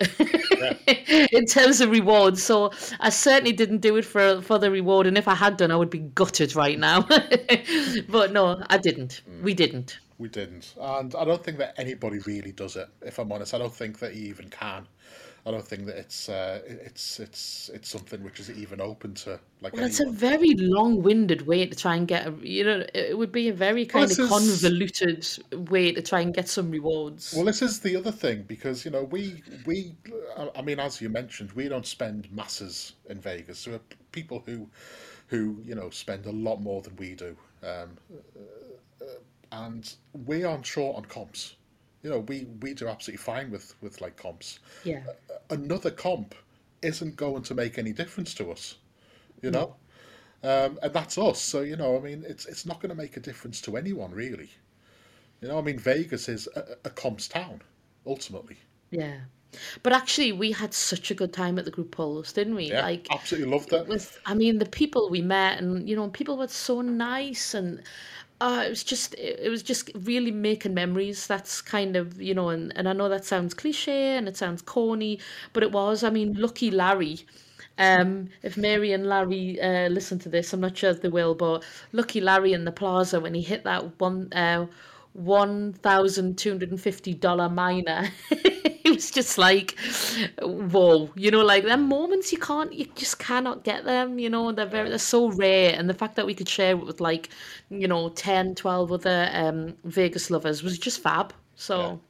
[0.59, 1.27] Yeah.
[1.31, 2.41] in terms of rewards.
[2.43, 5.71] So I certainly didn't do it for for the reward, and if I had done,
[5.71, 7.01] I would be gutted right now.
[8.09, 9.21] but no, I didn't.
[9.29, 9.43] Mm.
[9.43, 9.99] We didn't.
[10.17, 12.87] We didn't, and I don't think that anybody really does it.
[13.01, 14.87] If I'm honest, I don't think that you even can.
[15.45, 19.37] I don't think that it's uh, it's it's it's something which is even open to
[19.59, 23.17] like Well, it's a very long-winded way to try and get a, you know, it
[23.17, 26.71] would be a very kind this of is convoluted way to try and get some
[26.71, 27.33] rewards.
[27.35, 29.95] well, this is the other thing because you know we we
[30.37, 33.65] I I mean as you mentioned, we don't spend masses in Vegas.
[33.65, 33.81] There are
[34.13, 34.69] people who
[35.27, 37.97] who you know spend a lot more than we do, um,
[39.51, 39.93] and
[40.25, 41.55] we aren't short on comps.
[42.03, 44.59] You know, we we do absolutely fine with with like comps.
[44.83, 45.03] Yeah.
[45.49, 46.35] Another comp
[46.81, 48.75] isn't going to make any difference to us.
[49.41, 49.51] You No.
[49.51, 49.75] know.
[50.43, 51.41] Um, and that's us.
[51.41, 54.11] So you know, I mean, it's it's not going to make a difference to anyone
[54.11, 54.51] really.
[55.41, 57.61] You know, I mean, Vegas is a, a comps town
[58.05, 58.57] ultimately.
[58.91, 59.21] Yeah.
[59.83, 62.71] But actually, we had such a good time at the group pulls, didn't we?
[62.71, 63.87] Yeah, Like, absolutely loved it it.
[63.87, 67.83] was, I mean, the people we met and, you know, people were so nice and
[68.43, 71.27] uh, it was just, it, was just really making memories.
[71.27, 74.61] That's kind of, you know, and, and I know that sounds cliche and it sounds
[74.61, 75.19] corny,
[75.53, 76.03] but it was.
[76.03, 77.25] I mean, Lucky Larry.
[77.77, 81.35] Um, if Mary and Larry uh, listen to this, I'm not sure if they will,
[81.35, 84.65] but Lucky Larry in the plaza when he hit that one uh,
[85.13, 89.77] one thousand two hundred and fifty dollar minor, it was just like,
[90.41, 94.19] whoa, you know, like them moments you can't, you just cannot get them.
[94.19, 96.85] You know, they're very, they're so rare, and the fact that we could share it
[96.85, 97.29] with like,
[97.69, 101.33] you know, 10, 12 other um Vegas lovers was just fab.
[101.75, 101.95] yeah.
[101.95, 102.01] So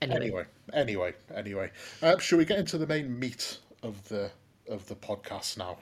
[0.00, 1.70] anyway, Anyway, anyway, anyway.
[2.02, 4.30] Uh, should we get into the main meat of the
[4.68, 5.78] of the podcast now?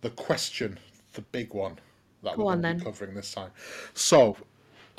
[0.00, 0.78] The question,
[1.12, 1.78] the big one
[2.22, 2.80] that we're on going to be then.
[2.80, 3.50] covering this time.
[3.94, 4.36] So,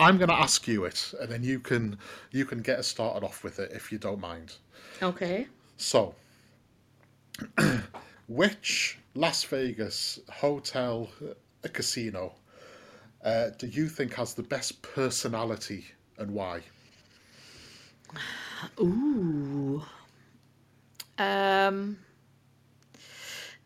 [0.01, 1.99] I'm going to ask you it, and then you can
[2.31, 4.55] you can get us started off with it if you don't mind.
[4.99, 5.47] Okay.
[5.77, 6.15] So,
[8.27, 12.33] which Las Vegas hotel, uh, casino,
[13.23, 15.85] uh, do you think has the best personality
[16.17, 16.61] and why?
[18.79, 19.83] Ooh.
[21.19, 21.99] Um.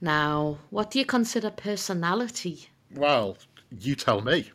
[0.02, 2.68] Now, what do you consider personality?
[2.94, 3.38] Well,
[3.80, 4.52] you tell me.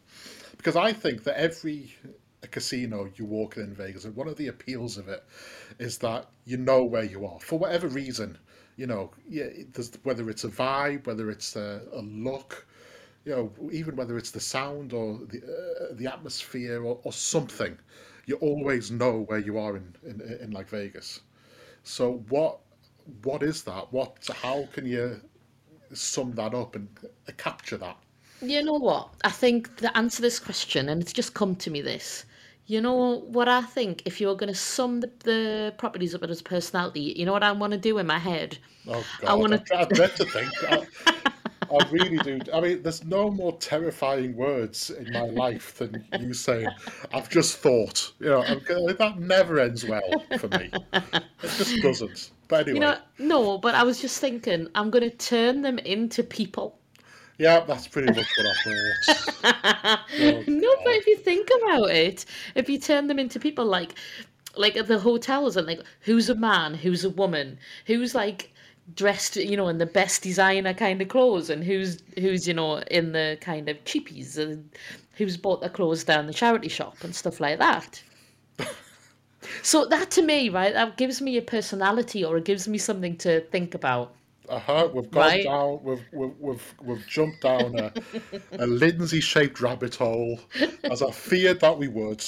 [0.60, 1.94] Because I think that every
[2.50, 5.24] casino you walk in in Vegas, and one of the appeals of it
[5.78, 8.36] is that you know where you are for whatever reason.
[8.76, 9.46] You know, yeah,
[10.02, 12.66] whether it's a vibe, whether it's a, a look,
[13.24, 17.78] you know, even whether it's the sound or the uh, the atmosphere or, or something,
[18.26, 21.20] you always know where you are in, in in like Vegas.
[21.84, 22.58] So what
[23.22, 23.90] what is that?
[23.94, 25.22] What how can you
[25.94, 26.86] sum that up and
[27.38, 27.96] capture that?
[28.42, 29.10] You know what?
[29.24, 32.24] I think the answer to this question, and it's just come to me this.
[32.66, 34.02] You know what I think?
[34.04, 37.42] If you're going to sum the, the properties of it as personality, you know what
[37.42, 38.58] I want to do in my head?
[38.86, 39.28] Oh God.
[39.28, 40.52] I want I, I dread to think.
[40.64, 40.86] I,
[41.70, 42.40] I really do.
[42.52, 46.68] I mean, there's no more terrifying words in my life than you saying,
[47.12, 50.70] "I've just thought." You know, I'm, that never ends well for me.
[50.92, 52.30] It just doesn't.
[52.48, 55.78] But You anyway, know, no, but I was just thinking, I'm going to turn them
[55.78, 56.79] into people.
[57.40, 60.00] Yeah, that's pretty much what I thought.
[60.20, 63.94] Oh No, but if you think about it, if you turn them into people like
[64.56, 68.52] like at the hotels and like who's a man, who's a woman, who's like
[68.94, 72.78] dressed, you know, in the best designer kind of clothes and who's who's, you know,
[72.90, 74.68] in the kind of cheapies and
[75.14, 78.02] who's bought their clothes down the charity shop and stuff like that.
[79.62, 83.16] So that to me, right, that gives me a personality or it gives me something
[83.18, 84.14] to think about,
[84.50, 85.44] Uh-huh, we've gone right?
[85.44, 87.92] down, we've, we've, we've, we've jumped down a,
[88.58, 90.40] a Lindsay-shaped rabbit hole,
[90.82, 92.24] as I feared that we would.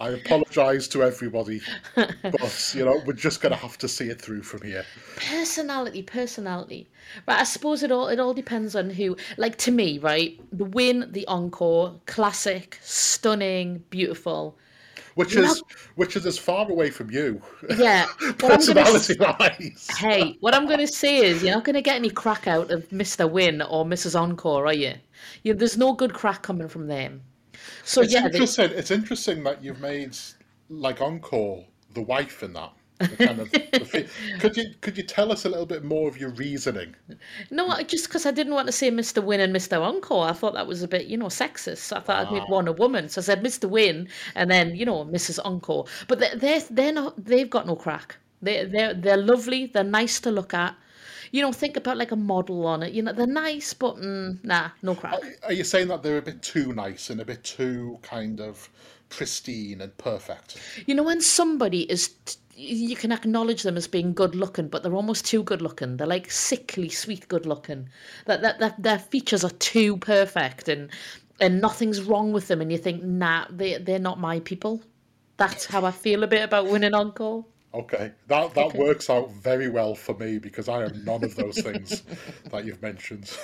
[0.00, 1.62] I apologise to everybody,
[1.94, 4.84] but, you know, we're just going to have to see it through from here.
[5.16, 6.88] Personality, personality.
[7.28, 9.16] Right, I suppose it all it all depends on who.
[9.38, 14.58] Like to me, right, the Wynn, the encore, classic, stunning, beautiful.
[15.16, 15.62] Which is
[15.94, 17.40] which is as far away from you,
[17.78, 18.06] Yeah,
[18.38, 19.88] gonna personality-wise.
[19.98, 23.28] hey, what I'm gonna say is you're not gonna get any crack out of Mr.
[23.28, 24.14] Wynn or Mrs.
[24.14, 24.92] Encore, are you?
[25.42, 27.22] you there's no good crack coming from them.
[27.82, 28.70] So It's yeah, they, interesting.
[28.72, 30.14] It's interesting that you've made
[30.68, 32.72] like Encore the wife in that.
[32.98, 33.52] The kind of,
[34.40, 36.94] could you could you tell us a little bit more of your reasoning?
[37.50, 39.22] no, just because I didn't want to say Mr.
[39.22, 39.80] Wynn and Mr.
[39.82, 41.78] Encore, I thought that was a bit, you know, sexist.
[41.78, 43.68] So I thought I'd make Ah, one a woman, so I said Mr.
[43.68, 45.38] Wynn and then, you know, Mrs.
[45.44, 45.86] Encore.
[46.08, 47.22] But they they're they're not.
[47.22, 48.16] They've got no crack.
[48.42, 49.66] They they're they're lovely.
[49.66, 50.74] They're nice to look at.
[51.32, 52.92] You know, think about like a model on it.
[52.94, 55.20] You know, they're nice, but mm, nah, no are crack.
[55.42, 58.70] are you saying that they're a bit too nice and a bit too kind of
[59.08, 60.56] pristine and perfect?
[60.86, 64.82] You know, when somebody is, t- you can acknowledge them as being good looking, but
[64.82, 65.96] they're almost too good looking.
[65.96, 67.88] They're like sickly sweet good looking.
[68.24, 70.90] That that, that their features are too perfect, and
[71.40, 74.82] and nothing's wrong with them, and you think, nah, they they're not my people.
[75.36, 77.44] That's how I feel a bit about Wynn and Encore.
[77.74, 78.74] Okay, that that Okay.
[78.74, 82.02] works out very well for me because I am none of those things
[82.50, 83.36] that you've mentioned.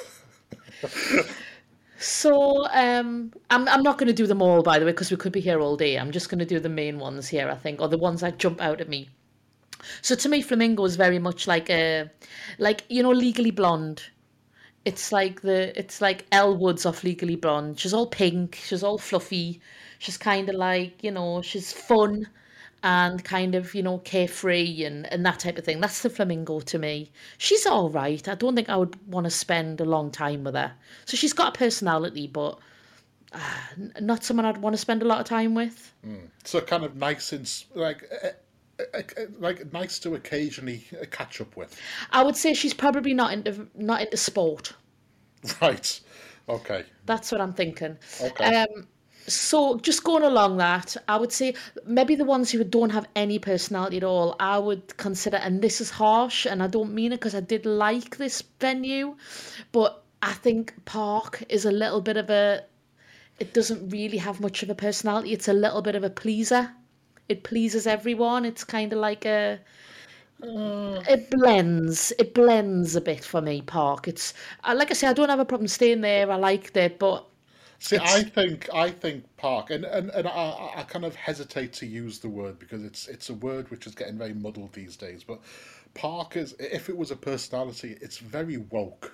[2.22, 5.16] So um, I'm I'm not going to do them all, by the way, because we
[5.16, 5.98] could be here all day.
[5.98, 8.38] I'm just going to do the main ones here, I think, or the ones that
[8.38, 9.08] jump out at me.
[10.02, 12.08] So to me, Flamingo is very much like a,
[12.60, 14.04] like you know, Legally Blonde.
[14.84, 17.80] It's like the it's like Elle Woods off Legally Blonde.
[17.80, 18.54] She's all pink.
[18.54, 19.60] She's all fluffy.
[19.98, 22.28] She's kind of like you know she's fun
[22.82, 25.80] and kind of you know carefree and and that type of thing.
[25.80, 27.10] That's the flamingo to me.
[27.38, 28.26] She's all right.
[28.28, 30.72] I don't think I would want to spend a long time with her.
[31.04, 32.58] So she's got a personality, but
[33.76, 35.92] n- not someone I'd want to spend a lot of time with.
[36.44, 38.30] So kind of nice and like eh,
[39.38, 41.78] like nice to occasionally uh, catch up with.
[42.10, 44.74] I would say she's probably not into not into sport.
[45.60, 46.00] Right.
[46.48, 46.84] Okay.
[47.04, 47.98] That's what I'm thinking.
[48.20, 48.44] Okay.
[48.44, 48.86] Um,
[49.26, 51.54] so just going along that, I would say
[51.86, 55.80] maybe the ones who don't have any personality at all, I would consider, and this
[55.80, 59.16] is harsh, and I don't mean it because I did like this venue,
[59.72, 62.64] but I think Park is a little bit of a,
[63.38, 65.32] it doesn't really have much of a personality.
[65.32, 66.70] It's a little bit of a pleaser.
[67.28, 68.44] It pleases everyone.
[68.44, 69.60] It's kind of like a,
[70.42, 72.12] Uh, it blends.
[72.18, 74.08] It blends a bit for me, Park.
[74.08, 74.34] It's,
[74.74, 76.30] like I say, I don't have a problem staying there.
[76.30, 77.26] I liked it, but
[77.82, 81.86] see, I think I think park, and and, and I, I kind of hesitate to
[81.86, 85.24] use the word because it's it's a word which is getting very muddled these days.
[85.24, 85.40] But
[85.94, 89.12] park is, if it was a personality, it's very woke.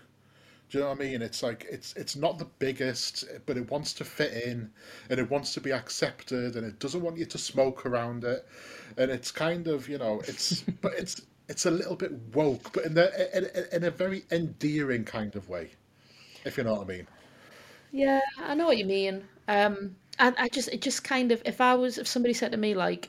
[0.71, 1.23] Do you know what I mean?
[1.23, 4.71] It's like it's it's not the biggest, but it wants to fit in,
[5.09, 8.47] and it wants to be accepted, and it doesn't want you to smoke around it,
[8.99, 12.85] and it's kind of you know it's but it's it's a little bit woke, but
[12.85, 13.47] in the in
[13.77, 15.71] in a very endearing kind of way,
[16.45, 17.07] if you know what I mean.
[17.93, 19.25] Yeah, I know what you mean.
[19.47, 22.59] Um, and I just, it just kind of, if I was, if somebody said to
[22.59, 23.09] me like,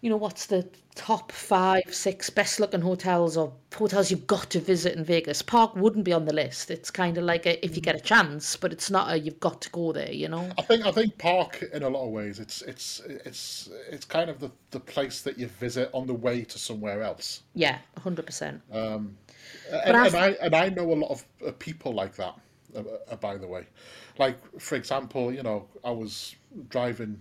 [0.00, 4.60] you know, what's the top five, six best looking hotels or hotels you've got to
[4.60, 5.42] visit in Vegas?
[5.42, 6.70] Park wouldn't be on the list.
[6.70, 9.40] It's kind of like a, if you get a chance, but it's not a you've
[9.40, 10.50] got to go there, you know?
[10.56, 14.30] I think I think Park in a lot of ways it's it's it's it's kind
[14.30, 17.42] of the, the place that you visit on the way to somewhere else.
[17.54, 18.60] Yeah, 100%.
[18.72, 19.16] Um,
[19.70, 22.34] and, and I and I know a lot of uh, people like that.
[22.76, 23.66] Uh, uh, by the way,
[24.18, 26.36] like for example, you know, I was
[26.68, 27.20] driving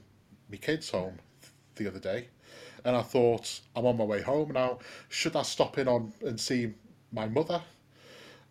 [0.49, 1.19] my kids home
[1.75, 2.27] the other day,
[2.85, 4.79] and I thought I'm on my way home now.
[5.09, 6.73] Should I stop in on and see
[7.11, 7.61] my mother?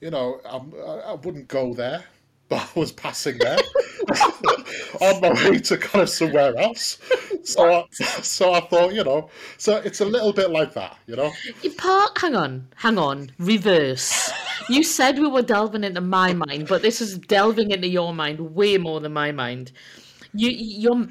[0.01, 2.05] You know, I'm, I I wouldn't go there,
[2.49, 3.59] but I was passing there
[5.01, 6.99] on my way to kind of somewhere else.
[7.45, 11.17] So, I, so I thought, you know, so it's a little bit like that, you
[11.17, 11.33] know.
[11.63, 14.31] You Park, hang on, hang on, reverse.
[14.69, 18.55] You said we were delving into my mind, but this is delving into your mind
[18.55, 19.73] way more than my mind.
[20.35, 21.07] You, your,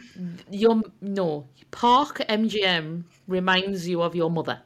[0.49, 4.61] your, no, Park MGM reminds you of your mother.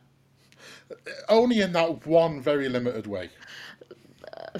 [1.29, 3.29] Only in that one very limited way.
[4.37, 4.59] Uh,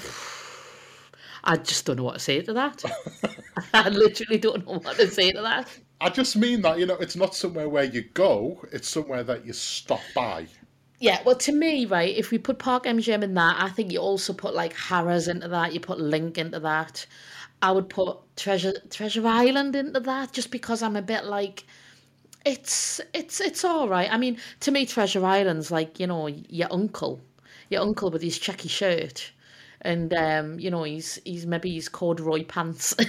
[1.44, 2.84] I just don't know what to say to that.
[3.74, 5.68] I literally don't know what to say to that.
[6.00, 9.46] I just mean that, you know, it's not somewhere where you go, it's somewhere that
[9.46, 10.48] you stop by.
[11.02, 14.00] Yeah, well, to me, right, if we put Park MGM in that, I think you
[14.00, 15.74] also put like Harrah's into that.
[15.74, 17.08] You put LINQ into that.
[17.64, 21.66] I would put Treasure Treasure Island into that, just because I'm a bit like,
[22.46, 24.12] it's it's it's all right.
[24.14, 27.20] I mean, to me, Treasure Island's like you know your uncle,
[27.70, 29.32] your uncle with his checky shirt,
[29.82, 32.96] and um, you know he's he's maybe his corduroy pants.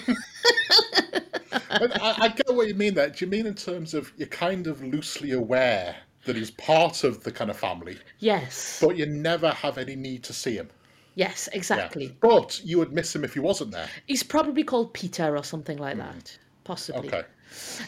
[1.70, 3.08] I, I get what you mean there.
[3.10, 7.24] Do you mean in terms of you're kind of loosely aware that he's part of
[7.24, 10.70] the kind of family, yes, but you never have any need to see him?
[11.14, 11.58] yes, Yeah.
[11.58, 12.16] exactly.
[12.20, 13.88] But you would miss him if he wasn't there.
[14.06, 17.08] He's probably called Peter or something like that, possibly.
[17.08, 17.24] Okay.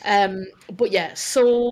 [0.04, 1.70] Um, but yeah, so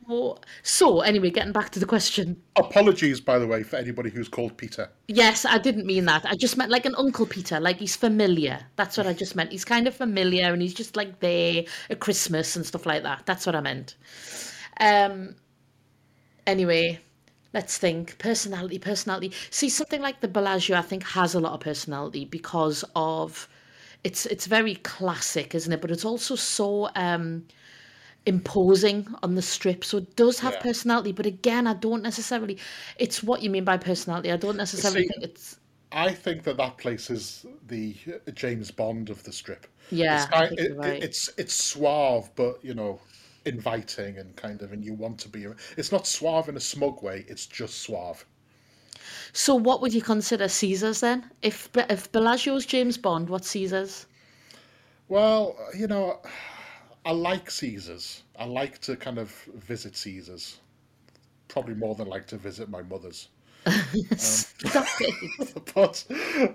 [0.63, 2.41] so anyway, getting back to the question.
[2.57, 4.91] Apologies, by the way, for anybody who's called Peter.
[5.09, 6.25] Yes, I didn't mean that.
[6.27, 8.61] I just meant like an Uncle Peter, like he's familiar.
[8.77, 9.53] That's what I just meant.
[9.53, 13.23] He's kind of familiar and he's just like there at Christmas and stuff like that.
[13.27, 13.97] That's what I meant.
[14.81, 15.37] Um
[16.47, 17.01] anyway,
[17.53, 18.19] let's think.
[18.19, 19.33] Personality, personality.
[19.51, 23.49] See, something like the Bellagio, I think, has a lot of personality because of
[24.05, 25.81] it's it's very classic, isn't it?
[25.81, 27.45] But it's also so um
[28.27, 29.85] imposing on the strip.
[29.85, 30.61] So it does have Yeah.
[30.61, 32.59] personality, but again, I don't necessarily.
[32.99, 34.31] It's what you mean by personality.
[34.31, 35.57] I don't necessarily See, think it's.
[35.91, 37.95] I think that that place is the
[38.27, 39.67] uh, James Bond of the strip.
[39.91, 40.95] Yeah, it's, kind, it, right.
[40.95, 43.01] it, it's it's suave, but you know,
[43.45, 45.47] inviting and kind of, and you want to be.
[45.77, 47.25] It's not suave in a smug way.
[47.29, 48.25] It's just suave.
[49.33, 51.31] So, what would you consider Caesar's then?
[51.43, 54.07] If if Bellagio's James Bond, what's Caesar's?
[55.09, 56.21] Well, you know,
[57.05, 58.25] I like Caesars.
[58.37, 60.59] I like to kind of visit Caesars.
[61.49, 63.29] Probably more than like to visit my mother's.
[63.95, 65.65] It.
[65.75, 66.05] but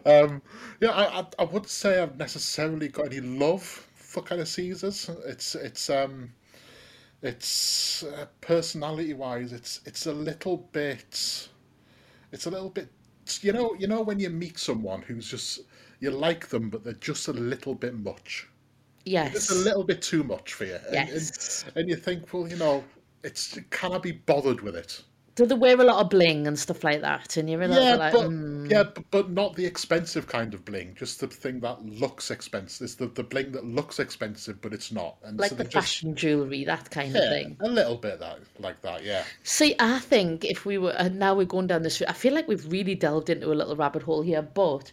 [0.05, 0.41] um,
[0.81, 3.63] yeah, I, I I wouldn't say I've necessarily got any love
[3.95, 5.09] for kind of Caesars.
[5.25, 6.33] It's it's um
[7.21, 11.49] it's uh, personality wise, it's it's a little bit
[12.31, 12.89] it's a little bit
[13.41, 15.61] you know you know when you meet someone who's just
[15.99, 18.47] you like them but they're just a little bit much.
[19.07, 21.63] It's a little bit too much for you, and, Yes.
[21.67, 22.83] and, and you think, well, you know,
[23.23, 25.01] it's can I be bothered with it?
[25.35, 27.37] Do they wear a lot of bling and stuff like that?
[27.37, 30.65] And you're a Yeah, like, but mm, yeah, but, but not the expensive kind of
[30.65, 30.95] bling.
[30.95, 32.85] Just the thing that looks expensive.
[32.85, 35.17] It's the, the bling that looks expensive, but it's not.
[35.23, 37.55] And like so the just fashion jewelry, that kind of thing.
[37.59, 39.03] a little bit that like that.
[39.03, 42.13] Yeah, See, I think if we were, and now we're going down this route, I
[42.13, 44.91] feel like we've really delved into a little rabbit hole here, but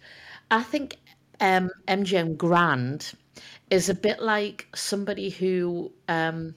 [0.50, 0.98] I think
[1.40, 3.12] um, MGM Grand
[3.70, 6.54] is a bit like somebody who, um,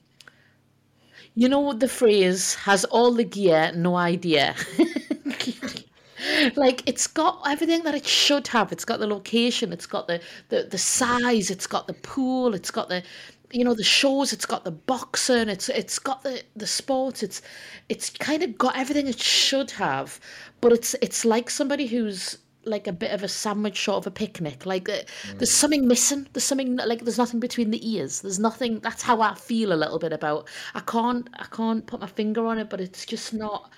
[1.35, 4.55] you know, the phrase has all the gear, no idea.
[6.55, 8.71] like it's got everything that it should have.
[8.71, 12.71] It's got the location, it's got the, the the size, it's got the pool, it's
[12.71, 13.03] got the
[13.51, 17.41] you know the shows, it's got the boxing, it's it's got the the sports, it's
[17.89, 20.19] it's kind of got everything it should have,
[20.61, 22.37] but it's it's like somebody who's
[22.67, 24.65] like a bit of a sandwich short of a picnic.
[24.65, 24.99] Like uh,
[25.37, 26.27] there's something missing.
[26.33, 28.21] There's something like there's nothing between the ears.
[28.21, 28.79] There's nothing.
[28.79, 30.47] That's how I feel a little bit about.
[30.75, 33.71] I can't I can't put my finger on it, but it's just not.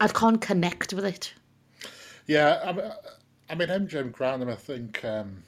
[0.00, 1.32] I can't connect with it.
[2.26, 2.60] yeah.
[2.64, 2.92] I, mean-
[3.50, 5.42] I mean, MGM Grand, and I think um,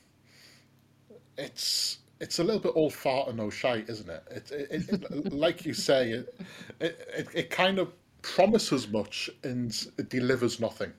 [1.37, 4.23] it's it's a little bit all fart and no shite, isn't it?
[4.31, 6.35] It, it, it, like you say, it,
[6.81, 7.93] it it it kind of
[8.23, 10.93] promises much and it delivers nothing.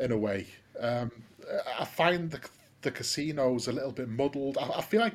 [0.00, 0.46] in a way.
[0.80, 1.10] Um,
[1.78, 2.40] I find the
[2.82, 4.56] the casino's a little bit muddled.
[4.58, 5.14] I, I feel like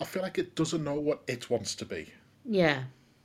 [0.00, 2.12] I feel like it doesn't know what it wants to be.
[2.44, 2.84] Yeah.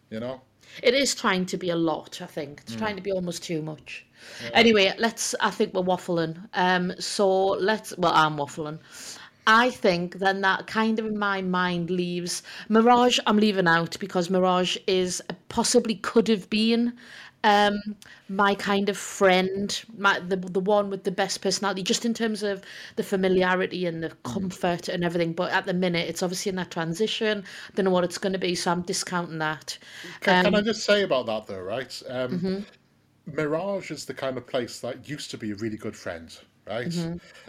[0.09, 0.41] You know.
[0.83, 2.61] It is trying to be a lot, I think.
[2.61, 4.05] It's trying to be almost too much.
[4.53, 6.47] Anyway, let's I think we're waffling.
[6.53, 7.27] Um so
[7.69, 8.79] let's well I'm waffling.
[9.47, 14.29] I think then that kind of in my mind leaves Mirage I'm leaving out because
[14.29, 16.93] Mirage is possibly could have been
[17.43, 17.79] um
[18.27, 22.43] my kind of friend, my the the one with the best personality, just in terms
[22.43, 22.63] of
[22.95, 25.33] the familiarity and the comfort and everything.
[25.33, 27.43] But at the minute it's obviously in that transition.
[27.75, 29.77] Don't know what it's gonna be, so I'm discounting that.
[30.21, 32.01] Can, can I just say about that though, right?
[32.07, 32.65] Um,
[33.25, 36.35] Mirage is the kind of place that used to be a really good friend,
[36.67, 36.93] right?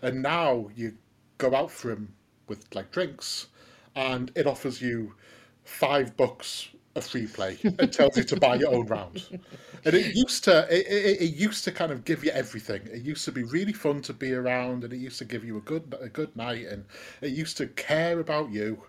[0.03, 0.97] And now you
[1.38, 2.14] go out for him
[2.49, 3.49] with like drinks,
[3.97, 5.14] and it offers you
[5.64, 9.22] five bucks of free play and tells you to buy your own round.
[9.84, 12.82] And it used to, it, it, it used to kind of give you everything.
[12.93, 15.57] It used to be really fun to be around, and it used to give you
[15.57, 16.84] a good a good night, and
[17.22, 18.82] it used to care about you.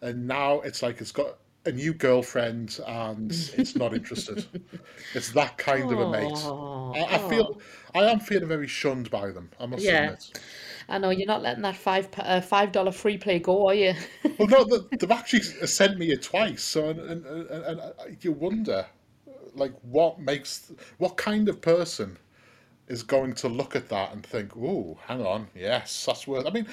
[0.00, 4.44] And now it's like it's got a new girlfriend and it's not interested.
[5.14, 6.52] It's that kind of a mate.
[6.94, 7.60] I, I feel
[7.94, 9.50] I am feeling very shunned by them.
[9.60, 10.04] I must Yeah.
[10.06, 10.40] admit.
[10.88, 13.94] I know you're not letting that five uh, five dollar free play go, are you?
[14.38, 17.92] Well, no, they- they've actually sent me it twice, so and, and, and, and uh,
[18.20, 18.86] you wonder,
[19.54, 22.16] like, what makes what kind of person
[22.88, 26.50] is going to look at that and think, "Oh, hang on, yes, that's worth." I
[26.50, 26.66] mean,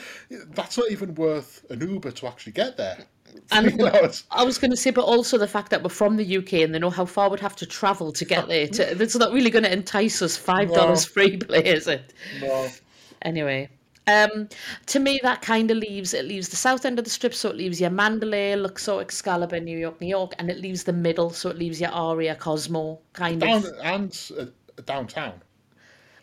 [0.56, 2.98] that's not even worth an Uber to actually get there.
[3.52, 6.18] And You know, I was going to say, but also the fact that we're from
[6.18, 8.68] the UK and they know how far we'd have to travel to get there.
[8.68, 10.36] To, it's not really going to entice us.
[10.36, 11.12] Five dollars No.
[11.14, 12.14] free play, is it?
[12.32, 12.74] no,
[13.22, 13.70] Anyway,
[14.10, 14.50] um,
[14.88, 17.50] to me that kind of leaves it leaves the south end of the strip, so
[17.50, 21.30] it leaves your Mandalay, Luxor, Excalibur, New York, New York, and it leaves the middle,
[21.30, 23.74] so it leaves your Aria, Cosmo, kind down of.
[23.84, 24.46] and uh,
[24.86, 25.42] downtown.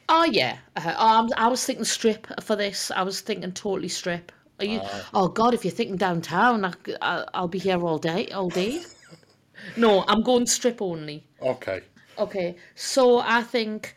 [0.09, 2.91] Oh yeah, uh, oh, I was thinking strip for this.
[2.91, 4.33] I was thinking totally strip.
[4.59, 4.81] Are you?
[5.13, 6.73] oh God, if you're thinking downtown, I,
[7.03, 8.83] I, I'll be here all day, all day.
[9.77, 11.27] no, I'm going strip only.
[11.43, 11.83] Okay,
[12.19, 13.95] Okay, so I think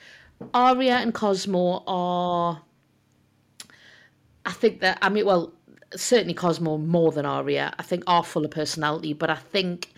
[0.53, 2.61] Aria and Cosmo are.
[4.45, 5.53] I think that I mean, well,
[5.95, 7.73] certainly Cosmo more than Aria.
[7.77, 9.93] I think are full of personality, but I think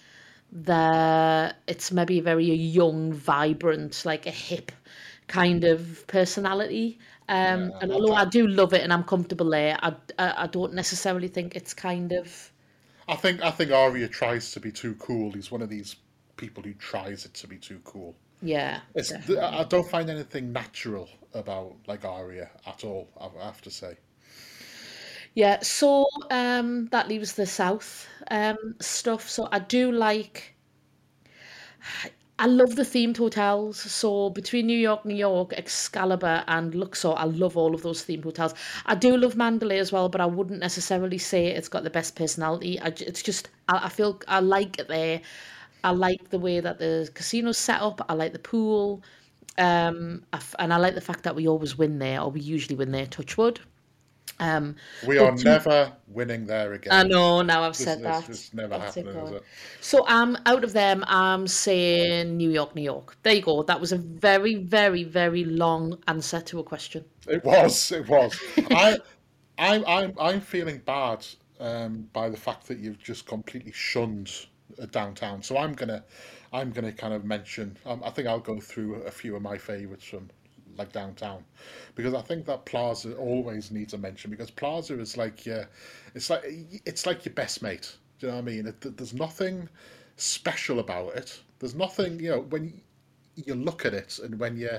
[0.52, 4.72] that it's maybe a very young, vibrant, like a hip
[5.28, 7.00] kind of personality.
[7.30, 10.74] Um, and although I do love it and I'm comfortable there, I, I, I don't
[10.74, 12.52] necessarily think it's kind of.
[13.08, 15.32] I think I think Aria tries to be too cool.
[15.32, 15.96] He's one of these
[16.36, 18.16] people who tries it to be too cool.
[18.42, 18.82] Yeah.
[18.96, 23.10] It's, I I don't find anything natural about like Aria at all.
[23.20, 23.96] I I have to say.
[25.34, 29.30] Yeah, so um, that leaves the south um, stuff.
[29.30, 30.56] So I do like.
[32.40, 33.78] I love the themed hotels.
[33.80, 38.24] So between New York, New York, Excalibur, and Luxor, I love all of those themed
[38.24, 38.54] hotels.
[38.86, 42.16] I do love Mandalay as well, but I wouldn't necessarily say it's got the best
[42.16, 42.80] personality.
[42.80, 45.22] I, it's just I, I feel I like it there.
[45.84, 48.02] I like the way that the casino's set up.
[48.10, 49.02] I like the pool,
[49.58, 50.24] um,
[50.60, 53.06] and I like the fact that we always win there, or we usually win there.
[53.06, 53.60] Touch wood.
[54.42, 54.76] Um,
[55.08, 56.92] We are to- never winning there again.
[56.92, 57.42] I know.
[57.44, 58.26] Now I've This, said that.
[58.26, 59.44] this never That's happening, is it?
[59.82, 63.16] So um, out of them, I'm saying New York, New York.
[63.22, 63.62] There you go.
[63.64, 67.06] That was a very, very, very long answer to a question.
[67.28, 67.92] It was.
[67.92, 68.38] It was.
[68.72, 68.98] I,
[69.60, 71.26] I, I'm, I'm feeling bad
[71.60, 74.48] um, by the fact that you've just completely shunned
[74.90, 75.44] downtown.
[75.44, 76.04] So I'm gonna,
[76.52, 77.78] I'm gonna kind of mention.
[77.86, 80.32] Um, I think I'll go through a few of my favourites from
[80.82, 81.44] like downtown,
[81.96, 85.48] because I think that Plaza always needs a mention because Plaza is like
[86.16, 86.44] it's like
[86.86, 87.96] it's like your best mate.
[88.20, 88.68] Do you know what I mean?
[88.68, 89.68] It, there's nothing
[90.18, 91.40] special about it.
[91.60, 92.82] There's nothing, you know, when
[93.36, 94.70] you look at it and when you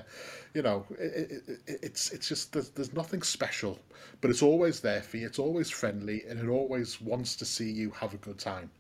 [0.55, 3.79] you know it, it, it's it's just there's, there's nothing special
[4.21, 7.71] but it's always there for you it's always friendly and it always wants to see
[7.71, 8.71] you have a good time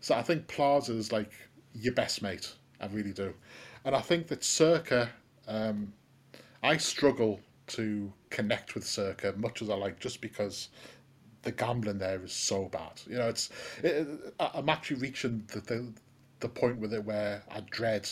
[0.00, 1.32] so i think plaza is like
[1.74, 3.32] your best mate i really do
[3.84, 5.10] and i think that circa
[5.46, 5.92] um,
[6.64, 10.68] i struggle to connect with circa much as i like just because
[11.42, 13.00] the gambling there is so bad.
[13.06, 13.50] You know it's
[13.82, 14.08] it,
[14.40, 15.92] i'm actually reaching the, the
[16.40, 18.08] the point with it where i dread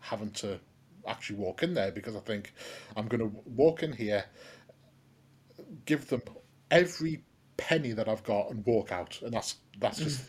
[0.00, 0.60] having to
[1.06, 2.52] actually walk in there because I think
[2.96, 4.24] I'm going to walk in here,
[5.86, 6.22] give them
[6.70, 7.22] every
[7.56, 10.24] penny that I've got, and walk out, and that's that's just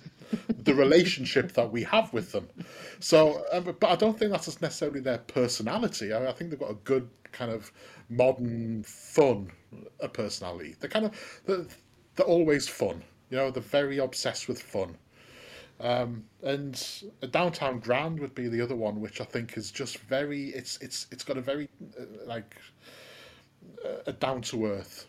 [0.64, 2.48] the relationship that we have with them.
[3.00, 6.14] So, um, but I don't think that's necessarily their personality.
[6.14, 7.72] I, I think they've got a good kind of
[8.10, 9.52] modern, fun
[10.02, 10.76] uh, personality.
[10.80, 11.66] They're kind of they're,
[12.16, 13.04] they're always fun.
[13.30, 14.98] You know, they're very obsessed with fun.
[15.80, 20.46] and a downtown grand would be the other one which i think is just very
[20.50, 21.68] it's it's it's got a very
[22.00, 22.56] uh, like
[24.06, 25.08] a down to earth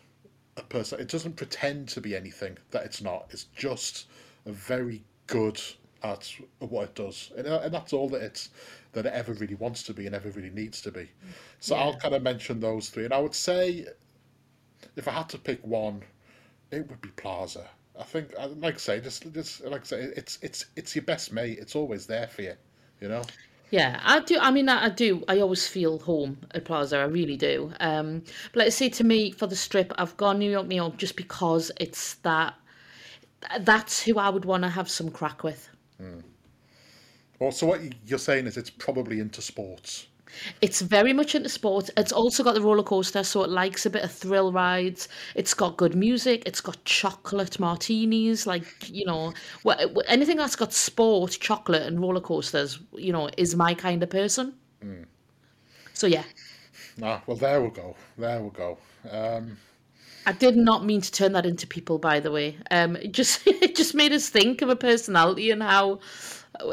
[0.57, 5.03] a person it doesn't pretend to be anything that it's not it's just a very
[5.27, 5.61] good
[6.03, 8.49] at what it does, and, uh, and that's all that it's
[8.93, 11.09] that it ever really wants to be and ever really needs to be.
[11.59, 11.77] So Yeah.
[11.77, 13.85] I'll kind of mention those three, and I would say
[14.97, 16.03] if I had to pick one,
[16.71, 17.69] it would be Plaza.
[17.99, 21.03] I think, uh, like I say, just just like I say, it's it's it's your
[21.05, 21.59] best mate.
[21.59, 22.55] It's always there for you,
[23.01, 23.29] you know.
[23.69, 24.39] Yeah, I do.
[24.39, 25.23] I mean, I, I do.
[25.27, 26.97] I always feel home at Plaza.
[26.99, 27.73] I really do.
[27.81, 28.23] Um,
[28.53, 31.15] but I say, to me, for the strip, I've gone New York, New York, just
[31.17, 32.53] because it's that.
[33.59, 35.69] That's who I would want to have some crack with.
[37.39, 40.07] Well, so what you're saying is it's probably into sports.
[40.61, 41.89] It's very much into sports.
[41.95, 45.07] It's also got the roller coaster, so it likes a bit of thrill rides.
[45.35, 46.43] It's got good music.
[46.45, 49.33] It's got chocolate martinis, like you know,
[50.07, 52.79] anything that's got sport, chocolate, and roller coasters.
[52.93, 54.53] You know, is my kind of person.
[55.93, 56.23] So yeah,
[57.01, 57.95] Ah, well, there we go.
[58.17, 58.77] There we go.
[59.09, 59.57] Um,
[60.27, 61.99] I did not mean to turn that into people.
[61.99, 65.63] By the way, um, it just it just made us think of a personality and
[65.63, 65.99] how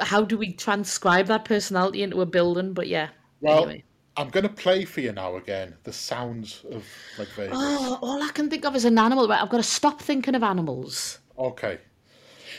[0.02, 2.74] how do we transcribe that personality into a building.
[2.74, 3.84] But yeah, well, anyway.
[4.16, 6.84] I'm going to play for you now again the sounds of
[7.16, 7.56] like Vegas.
[7.56, 9.28] Oh, all I can think of is an animal.
[9.28, 11.20] Right, I've got to stop thinking of animals.
[11.38, 11.78] Okay.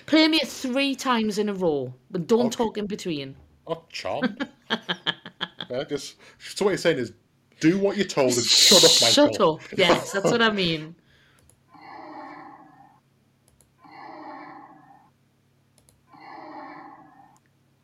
[0.05, 3.35] Play me it three times in a row, but don't talk in between.
[3.67, 4.37] Oh, charm.
[4.69, 7.13] yeah, just so what you're saying is,
[7.59, 9.59] do what you're told and shut up, Michael.
[9.59, 9.77] Shut up.
[9.77, 10.95] Yes, that's what I mean.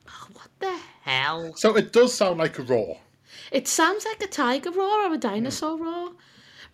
[0.08, 1.54] Oh, what the hell?
[1.56, 2.98] So it does sound like a roar.
[3.52, 5.84] It sounds like a tiger roar or a dinosaur hmm.
[5.84, 6.12] roar.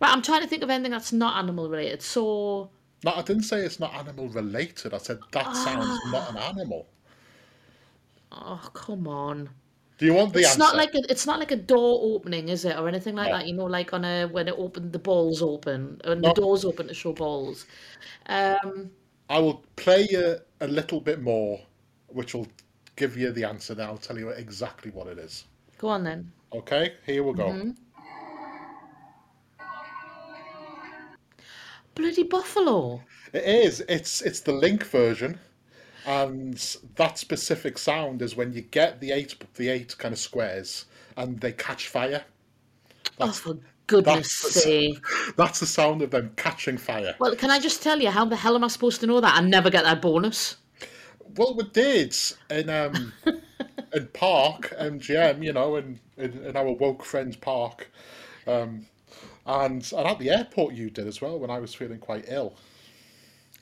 [0.00, 2.02] Right, I'm trying to think of anything that's not animal related.
[2.02, 2.70] So,
[3.04, 4.94] No, I didn't say it's not animal related.
[4.94, 6.50] I said that sounds not an ah.
[6.50, 6.86] animal.
[8.30, 9.50] oh come on.
[9.98, 10.58] Do you want the It's answer?
[10.60, 13.38] not like a, it's not like a door opening, is it, or anything like No.
[13.38, 13.46] that?
[13.48, 16.28] You know, like on a when it opened, the balls open, and No.
[16.28, 17.66] the doors open to show balls.
[18.26, 18.90] Um,
[19.28, 21.60] I will play you a little bit more,
[22.06, 22.46] which will
[22.96, 23.74] give you the answer.
[23.74, 25.44] Then I'll tell you exactly what it is.
[25.78, 26.32] go on then.
[26.52, 27.48] Okay, here we go.
[27.48, 27.70] Mm-hmm.
[31.94, 33.02] Bloody buffalo.
[33.32, 33.80] It is.
[33.88, 35.38] It's it's the link version,
[36.06, 40.86] and that specific sound is when you get the eight the eight kind of squares
[41.16, 42.24] and they catch fire.
[43.20, 44.98] Oh, for goodness that's- sake.
[45.36, 47.14] That's the sound of them catching fire.
[47.18, 49.36] Well, can I just tell you how the hell am I supposed to know that?
[49.36, 50.56] I never get that bonus.
[51.36, 52.14] Well, we did
[52.50, 53.12] in um
[53.94, 57.90] in Park MGM, you know, in, in in our woke friends Park,
[58.46, 58.86] um,
[59.46, 62.54] and and at the airport you did as well when I was feeling quite ill.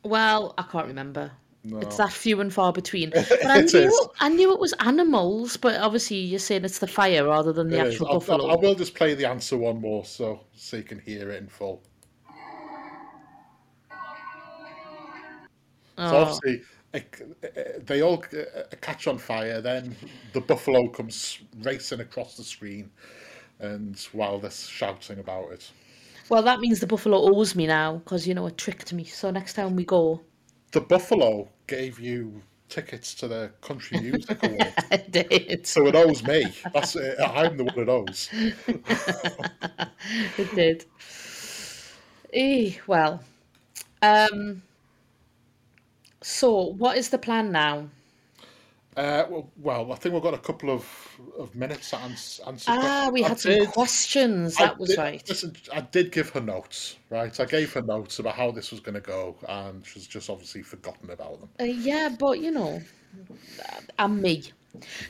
[0.03, 1.32] Well, I can't remember.
[1.69, 1.79] No.
[1.81, 3.11] It's that few and far between.
[3.14, 4.09] But I knew is.
[4.21, 7.79] I knew it was animals, but obviously you're saying it's the fire rather than the
[7.81, 7.95] It is.
[7.95, 8.47] actual I'll- buffalo.
[8.51, 11.49] I will just play the answer one more so so you can hear it in
[11.49, 11.83] full.
[15.97, 16.17] So Oh.
[16.23, 16.62] obviously,
[16.93, 19.61] it- it- they all uh, catch on fire.
[19.61, 19.97] Then
[20.35, 22.91] the buffalo comes racing across the screen,
[23.61, 25.71] and while they're shouting about it,
[26.29, 29.05] Well, that means the buffalo owes me now because you know it tricked me.
[29.05, 30.21] So next time we go,
[30.73, 35.67] the buffalo gave you tickets to the country music award, I did.
[35.67, 36.53] so it owes me.
[36.73, 37.19] That's it.
[37.21, 38.29] I'm the one it owes.
[40.39, 40.85] It did.
[42.33, 43.23] Eh, well,
[44.03, 44.62] um,
[46.23, 47.89] so what is the plan now?
[48.97, 50.87] Uh, well, well, I think we've got a couple of,
[51.39, 52.71] of minutes to ans- answer.
[52.71, 53.13] Ah, questions.
[53.13, 54.57] we I had some did- questions.
[54.59, 55.29] I That was did- right.
[55.29, 57.39] Listen, I did give her notes, right?
[57.39, 60.63] I gave her notes about how this was going to go, and she's just obviously
[60.63, 61.49] forgotten about them.
[61.61, 62.81] Uh, yeah, but you know,
[63.99, 64.45] I'm me.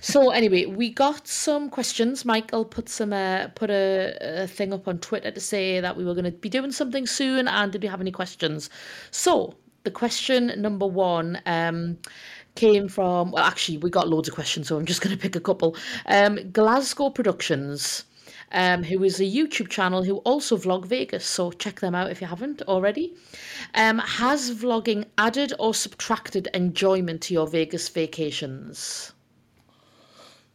[0.01, 2.25] So anyway, we got some questions.
[2.25, 6.05] Michael put some uh, put a, a thing up on Twitter to say that we
[6.05, 8.69] were going to be doing something soon, and did we have any questions?
[9.13, 11.97] So the question number one um,
[12.57, 15.37] came from well, actually we got loads of questions, so I'm just going to pick
[15.37, 15.77] a couple.
[16.07, 18.05] Um, Glasgow Productions.
[18.53, 22.21] Um, who is a YouTube channel who also vlog Vegas, so check them out if
[22.21, 23.13] you haven't already.
[23.75, 29.13] Um, has vlogging added or subtracted enjoyment to your Vegas vacations?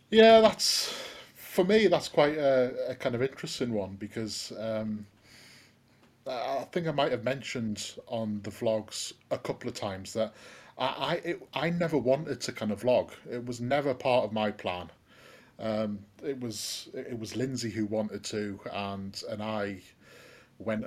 [0.09, 0.93] Yeah, that's
[1.35, 1.87] for me.
[1.87, 5.05] That's quite a, a kind of interesting one because um,
[6.25, 10.33] I I think I might have mentioned on the vlogs a couple of times that
[10.81, 13.11] I I, it, I never wanted to kind of vlog.
[13.29, 14.89] It was never part of my plan.
[15.59, 19.81] Um, it was it was Lindsay who wanted to, and and I
[20.57, 20.85] went.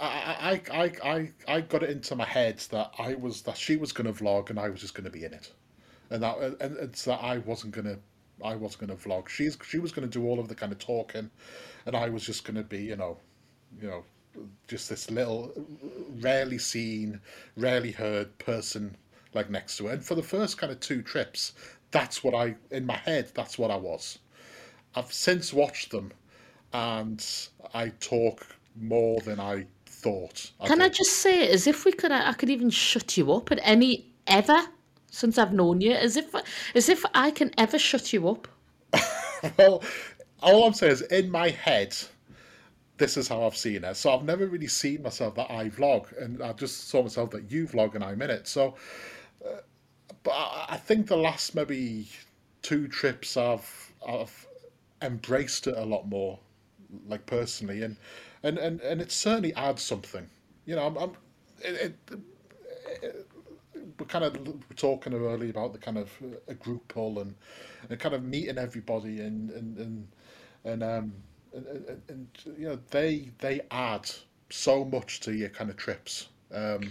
[0.00, 3.76] I, I, I, I, I got it into my head that I was that she
[3.76, 5.52] was going to vlog and I was just going to be in it,
[6.10, 7.98] and that and it's that I wasn't going to
[8.44, 9.28] I wasn't going to vlog.
[9.28, 11.30] She's she was going to do all of the kind of talking,
[11.86, 13.18] and I was just going to be you know,
[13.80, 14.04] you know,
[14.66, 15.52] just this little
[16.20, 17.20] rarely seen,
[17.56, 18.96] rarely heard person
[19.34, 19.92] like next to it.
[19.94, 21.52] And for the first kind of two trips,
[21.90, 23.30] that's what I in my head.
[23.34, 24.18] That's what I was.
[24.94, 26.12] I've since watched them,
[26.72, 27.24] and
[27.74, 30.50] I talk more than I thought.
[30.60, 33.50] I Can I just say, as if we could, I could even shut you up
[33.52, 34.60] at any ever
[35.10, 36.34] since I've known you, as if,
[36.74, 38.48] as if I can ever shut you up.
[39.58, 39.82] Well,
[40.40, 41.96] all I'm saying is in my head,
[42.96, 43.96] this is how I've seen it.
[43.96, 47.50] So I've never really seen myself that I vlog, and I just saw myself that
[47.50, 48.46] you vlog and I'm in it.
[48.46, 48.76] So,
[50.22, 52.08] but I, I think the last maybe
[52.62, 54.46] two trips I've I've
[55.00, 56.38] embraced it a lot more,
[57.08, 57.96] like personally, and
[58.42, 60.28] and and, and it certainly adds something.
[60.66, 61.12] You know, I'm, I'm
[61.60, 63.26] it, it,
[63.98, 64.36] we're kind of
[64.76, 66.10] talking earlier about the kind of
[66.48, 67.34] a group pull and,
[67.88, 70.08] and kind of meeting everybody and and and
[70.64, 71.12] and um
[71.54, 74.10] and, and, and you know they they add
[74.50, 76.82] so much to your kind of trips um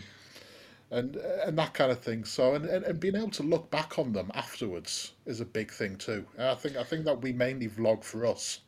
[0.91, 3.97] and and that kind of thing so and, and, and being able to look back
[3.97, 7.31] on them afterwards is a big thing too and I think I think that we
[7.31, 8.59] mainly vlog for us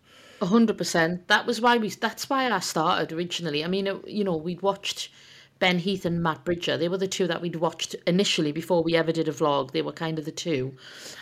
[0.42, 1.28] A hundred percent.
[1.28, 1.90] That was why we.
[1.90, 3.64] That's why I started originally.
[3.64, 5.10] I mean, you know, we'd watched
[5.60, 6.76] Ben Heath and Matt Bridger.
[6.78, 9.72] They were the two that we'd watched initially before we ever did a vlog.
[9.72, 10.76] They were kind of the two,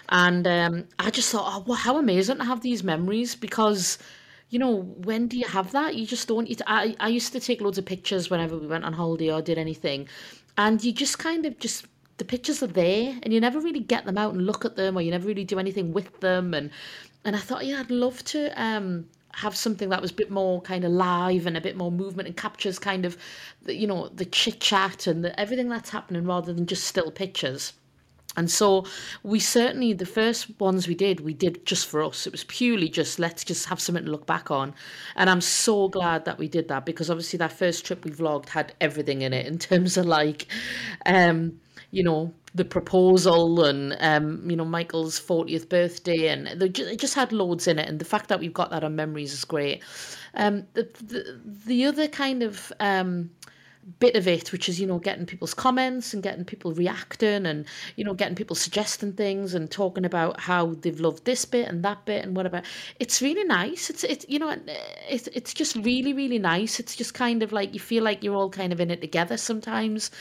[0.10, 3.98] and um, I just thought, oh, wow, how amazing to have these memories because.
[4.54, 5.96] You know, when do you have that?
[5.96, 6.50] You just don't.
[6.50, 9.42] You I, I used to take loads of pictures whenever we went on holiday or
[9.42, 10.10] did anything,
[10.58, 11.86] and you just kind of just
[12.18, 14.98] the pictures are there and you never really get them out and look at them
[14.98, 16.54] or you never really do anything with them.
[16.54, 16.70] And
[17.26, 20.62] and I thought yeah I'd love to um have something that was a bit more
[20.62, 23.18] kind of live and a bit more movement and captures kind of
[23.64, 27.12] the, you know the chit chat and the, everything that's happening rather than just still
[27.12, 27.74] pictures
[28.38, 28.86] and so
[29.24, 32.26] we certainly, the first ones we did, we did just for us.
[32.26, 34.74] It was purely just let's just have something to look back on.
[35.18, 38.50] And I'm so glad that we did that because obviously that first trip we vlogged
[38.50, 40.48] had everything in it in terms of like,
[41.06, 41.60] um,
[41.92, 46.28] you know, the proposal and, um, you know, Michael's 40th birthday.
[46.28, 47.90] And it just had loads in it.
[47.90, 49.84] And the fact that we've got that on memories is great.
[50.36, 53.30] Um, the, the, the other kind of, um,
[54.00, 57.66] bit of it, which is, you know, getting people's comments and getting people reacting and,
[57.96, 61.84] you know, getting people suggesting things and talking about how they've loved this bit and
[61.84, 62.62] that bit and whatever.
[63.00, 63.90] It's really nice.
[63.90, 64.56] It's, it's you know,
[65.10, 66.80] it's, it's just really, really nice.
[66.80, 69.38] It's just kind of like you feel like you're all kind of in it together
[69.38, 70.12] sometimes.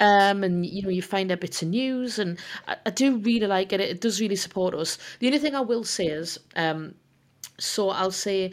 [0.00, 2.36] Um, and you know you find out bits of news and
[2.66, 5.60] I, I do really like it it does really support us the only thing i
[5.60, 6.96] will say is um,
[7.58, 8.52] so I'll say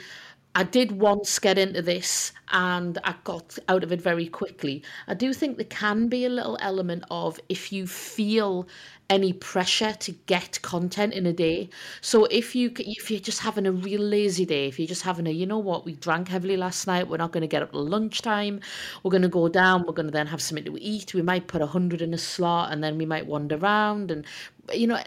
[0.54, 4.84] I did once get into this and I got out of it very quickly.
[5.08, 8.68] I do think there can be a little element of if you feel
[9.10, 11.70] any pressure to get content in a day.
[12.02, 15.28] So if you if you're just having a real lazy day, if you're just having
[15.28, 17.72] a you know what, we drank heavily last night, we're not going to get up
[17.72, 18.60] till lunchtime,
[19.04, 21.14] we're going to go down, we're going to then have something to eat.
[21.14, 24.26] We might put a hundred in a slot and then we might wander around and
[24.74, 25.02] you know,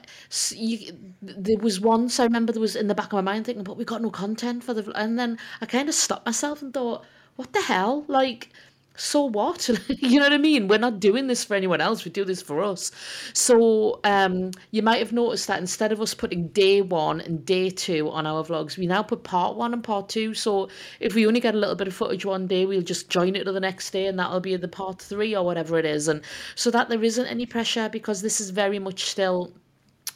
[0.51, 0.93] you,
[1.23, 3.77] there was once I remember there was in the back of my mind thinking, but
[3.77, 7.05] we got no content for the, and then I kind of stopped myself and thought,
[7.37, 8.05] what the hell?
[8.09, 8.51] Like,
[8.97, 9.69] so what?
[9.89, 10.69] you know what I mean?
[10.69, 12.05] We're not doing this for anyone else.
[12.05, 12.93] We do this for us.
[13.33, 17.71] So um, you might have noticed that instead of us putting day one and day
[17.71, 20.33] two on our vlogs, we now put part one and part two.
[20.35, 20.69] So
[21.01, 23.45] if we only get a little bit of footage one day, we'll just join it
[23.45, 26.07] to the next day, and that'll be the part three or whatever it is.
[26.07, 26.23] And
[26.55, 29.53] so that there isn't any pressure because this is very much still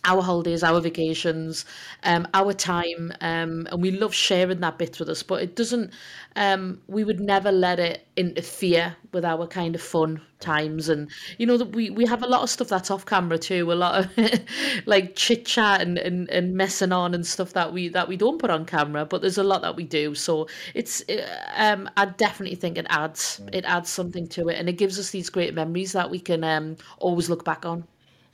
[0.04, 1.64] our holidays, our vacations,
[2.04, 5.22] um, our time, um, and we love sharing that bit with us.
[5.22, 5.92] But it doesn't.
[6.36, 11.46] Um, we would never let it interfere with our kind of fun times, and you
[11.46, 13.72] know that we we have a lot of stuff that's off camera too.
[13.72, 14.40] A lot of
[14.86, 18.38] like chit chat and, and and messing on and stuff that we that we don't
[18.38, 19.04] put on camera.
[19.04, 20.14] But there's a lot that we do.
[20.14, 21.02] So it's.
[21.08, 21.26] uh,
[21.56, 25.10] Um, I definitely think it adds it adds something to it, and it gives us
[25.10, 27.84] these great memories that we can um, always look back on.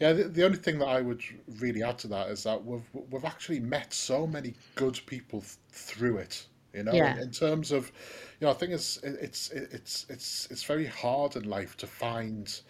[0.01, 1.23] Yeah, the, the only thing that I would
[1.61, 5.57] really add to that is that we've we've actually met so many good people th-
[5.71, 6.47] through it.
[6.73, 7.17] You know, in, Yeah.
[7.17, 7.93] in terms of,
[8.41, 12.61] you know, I think it's it's it's it's it's very hard in life to find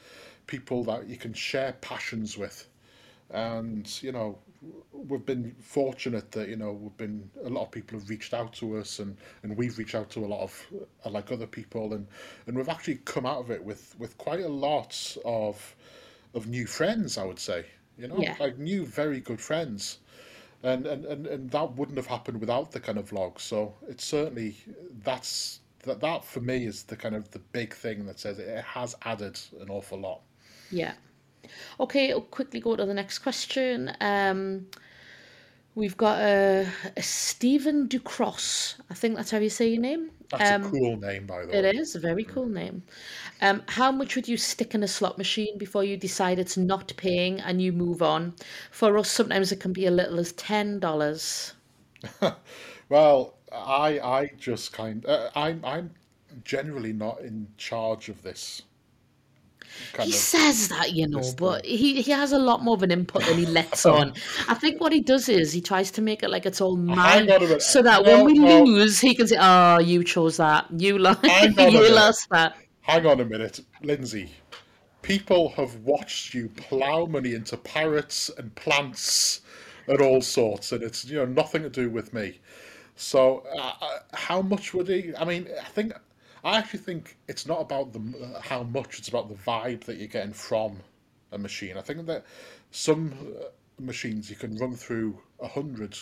[0.47, 2.69] people that you can share passions with,
[3.31, 4.39] and you know,
[4.93, 8.53] we've been fortunate that you know we've been a lot of people have reached out
[8.55, 10.67] to us, and and we've reached out to a lot of
[11.05, 12.07] uh, like other people, and
[12.47, 15.75] and we've actually come out of it with with quite a lot of
[16.35, 17.67] of new friends, I would say.
[17.97, 18.37] You know, Yeah.
[18.41, 19.99] like new, very good friends.
[20.63, 23.41] And, and, and, and that wouldn't have happened without the kind of vlog.
[23.41, 24.57] So it's certainly,
[25.03, 28.65] that's, that, that for me is the kind of the big thing that says it
[28.65, 30.23] has added an awful lot.
[30.71, 30.95] Yeah.
[31.79, 33.93] Okay, I'll quickly go to the next question.
[34.01, 34.67] Um,
[35.77, 38.75] We've got a, a Stephen Ducross.
[38.91, 40.11] I think that's how you say your name.
[40.31, 41.59] That's Um, a cool name, by the way.
[41.59, 42.83] It is a very cool name.
[43.41, 46.93] Um, how much would you stick in a slot machine before you decide it's not
[46.97, 48.35] paying and you move on?
[48.71, 51.55] For us, sometimes it can be a little as ten dollars.
[52.89, 55.91] Well, I I just kind uh, I'm I'm
[56.45, 58.63] generally not in charge of this
[60.01, 62.91] He of says that, you know, but he, he has a lot more of an
[62.91, 64.15] input than he lets on.
[64.49, 67.31] I think what he does is he tries to make it like it's all mine,
[67.31, 67.63] on a minute.
[67.63, 68.65] so that when we no.
[68.65, 70.67] lose, he can say, "Oh, you chose that.
[70.77, 71.25] You lost.
[71.25, 74.31] Hang on a you lost that." Hang on a minute, Lindsay.
[75.03, 79.43] People have watched you plow money into parrots and plants
[79.87, 82.41] and all sorts, and it's you know nothing to do with me.
[82.97, 85.13] So, uh, uh, how much would he?
[85.17, 85.93] I mean, I think
[86.45, 90.09] I actually think it's not about the how much; it's about the vibe that you're
[90.09, 90.81] getting from
[91.33, 91.77] a machine.
[91.79, 92.25] I think that
[92.71, 93.47] some uh,
[93.81, 95.97] machines you can run through a hundred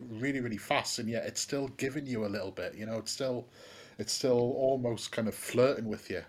[0.00, 2.74] really, really fast, and yet it's still giving you a little bit.
[2.74, 3.46] You know, it's still
[3.98, 6.22] it's still almost kind of flirting with you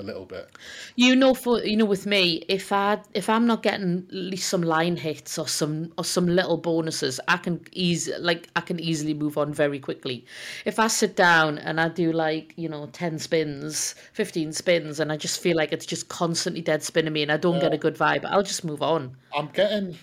[0.00, 0.50] a little bit.
[0.96, 4.48] You know, for you know, with me, if I if I'm not getting at least
[4.48, 8.80] some line hits or some or some little bonuses, I can easy like I can
[8.80, 10.24] easily move on very quickly.
[10.64, 15.12] If I sit down and I do like you know ten spins, fifteen spins, and
[15.12, 17.78] I just feel like it's just constantly dead spinning me, and I don't get a
[17.78, 19.16] good vibe, I'll just move on.
[19.36, 19.96] I'm getting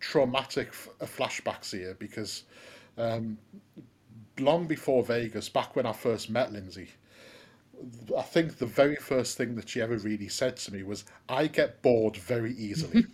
[0.00, 2.44] traumatic f- uh, flashbacks here because
[2.96, 3.38] um,
[4.38, 6.88] long before Vegas, back when I first met Lindsay,
[8.16, 11.46] I think the very first thing that she ever really said to me was, "I
[11.46, 13.06] get bored very easily."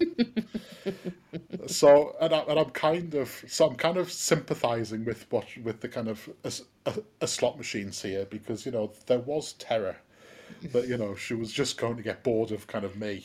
[1.66, 5.80] so, and, I, and I'm kind of, so I'm kind of sympathising with what with
[5.80, 6.52] the kind of a,
[6.86, 9.96] a, a slot machines here because you know there was terror
[10.72, 13.24] that you know she was just going to get bored of kind of me,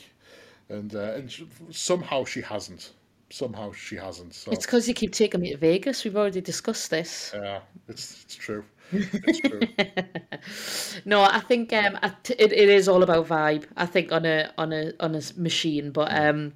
[0.68, 2.92] and uh, and she, somehow she hasn't.
[3.30, 4.34] Somehow she hasn't.
[4.34, 6.04] So It's because you keep taking me to Vegas.
[6.04, 7.32] We've already discussed this.
[7.34, 8.62] yeah, it's it's true.
[11.04, 13.64] No, I think um, I t- it, it is all about vibe.
[13.76, 16.52] I think on a on a on a machine, but um,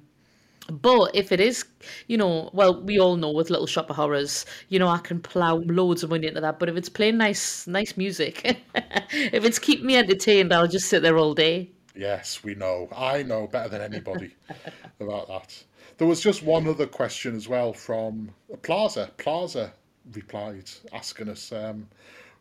[0.69, 1.65] but if it is,
[2.07, 5.21] you know, well, we all know with Little Shop of Horrors, you know, I can
[5.21, 6.59] plow loads of money into that.
[6.59, 8.41] But if it's playing nice nice music,
[8.75, 11.71] if it's keeping me entertained, I'll just sit there all day.
[11.95, 12.89] Yes, we know.
[12.95, 14.35] I know better than anybody
[14.99, 15.63] about that.
[15.97, 18.29] There was just one other question as well from
[18.61, 19.09] Plaza.
[19.17, 19.73] Plaza
[20.13, 21.87] replied, asking us, um,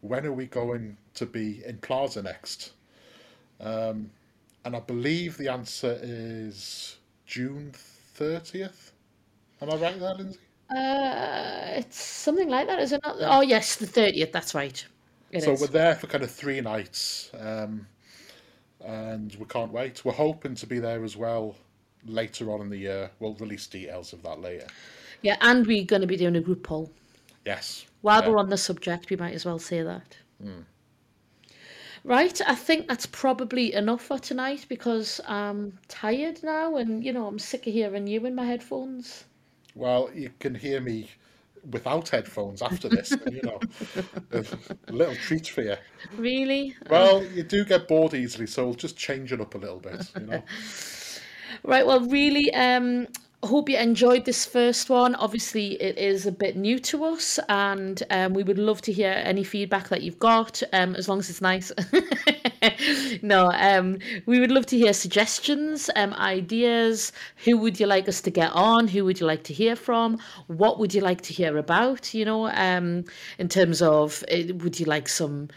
[0.01, 2.73] when are we going to be in Plaza next?
[3.61, 4.11] Um,
[4.65, 7.73] and I believe the answer is June
[8.19, 8.93] 30th.
[9.63, 10.39] Am I right there, Lindsay?
[10.69, 13.17] Uh, it's something like that, is it not?
[13.21, 14.33] Oh yes, the thirtieth.
[14.33, 14.85] That's right.
[15.31, 15.61] It So is.
[15.61, 17.87] we're there for kind of three nights, um,
[18.85, 20.05] and we can't wait.
[20.05, 21.57] We're hoping to be there as well
[22.05, 23.11] later on in the year.
[23.21, 24.67] We'll release details of that later.
[25.23, 26.91] Yeah, and we're going to be doing a group pull.
[27.47, 27.87] Yes.
[28.03, 28.29] While Yeah.
[28.31, 30.17] we're on the subject, we might as well say that.
[32.05, 37.27] Right, I think that's probably enough for tonight because I'm tired now and, you know,
[37.27, 39.25] I'm sick of hearing you in my headphones.
[39.75, 41.11] Well, you can hear me
[41.73, 43.11] without headphones after this.
[43.11, 43.59] and, you know,
[44.33, 45.77] a little treat for you.
[46.17, 46.77] Really?
[46.89, 50.11] Well, you do get bored easily, so we'll just change it up a little bit.
[50.21, 50.43] You know.
[51.63, 53.07] Right, well, really, um,
[53.45, 55.15] hope you enjoyed this first one.
[55.15, 59.13] Obviously, it is a bit new to us, and um, we would love to hear
[59.25, 61.71] any feedback that you've got, um, as long as it's nice.
[63.23, 67.13] no, um, we would love to hear suggestions, um, ideas.
[67.45, 68.89] Who would you like us to get on?
[68.89, 70.19] Who would you like to hear from?
[70.47, 72.15] What would you like to hear about?
[72.15, 73.05] You know, um,
[73.39, 75.49] in terms of, uh, would you like some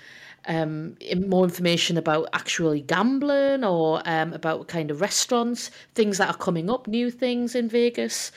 [0.48, 0.96] um,
[1.28, 6.70] more information about actually gambling or um, about kind of restaurants, things that are coming
[6.70, 8.32] up, new things in Vegas,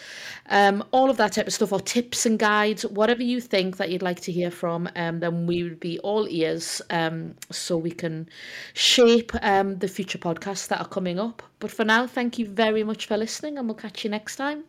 [0.50, 3.90] um, all of that type of stuff, or tips and guides, whatever you think that
[3.90, 7.90] you'd like to hear from, um, then we would be all ears um, so we
[7.90, 8.28] can
[8.74, 11.42] shape um, the future podcasts that are coming up.
[11.59, 14.64] But for now, thank you very much for listening, and we'll catch you next time.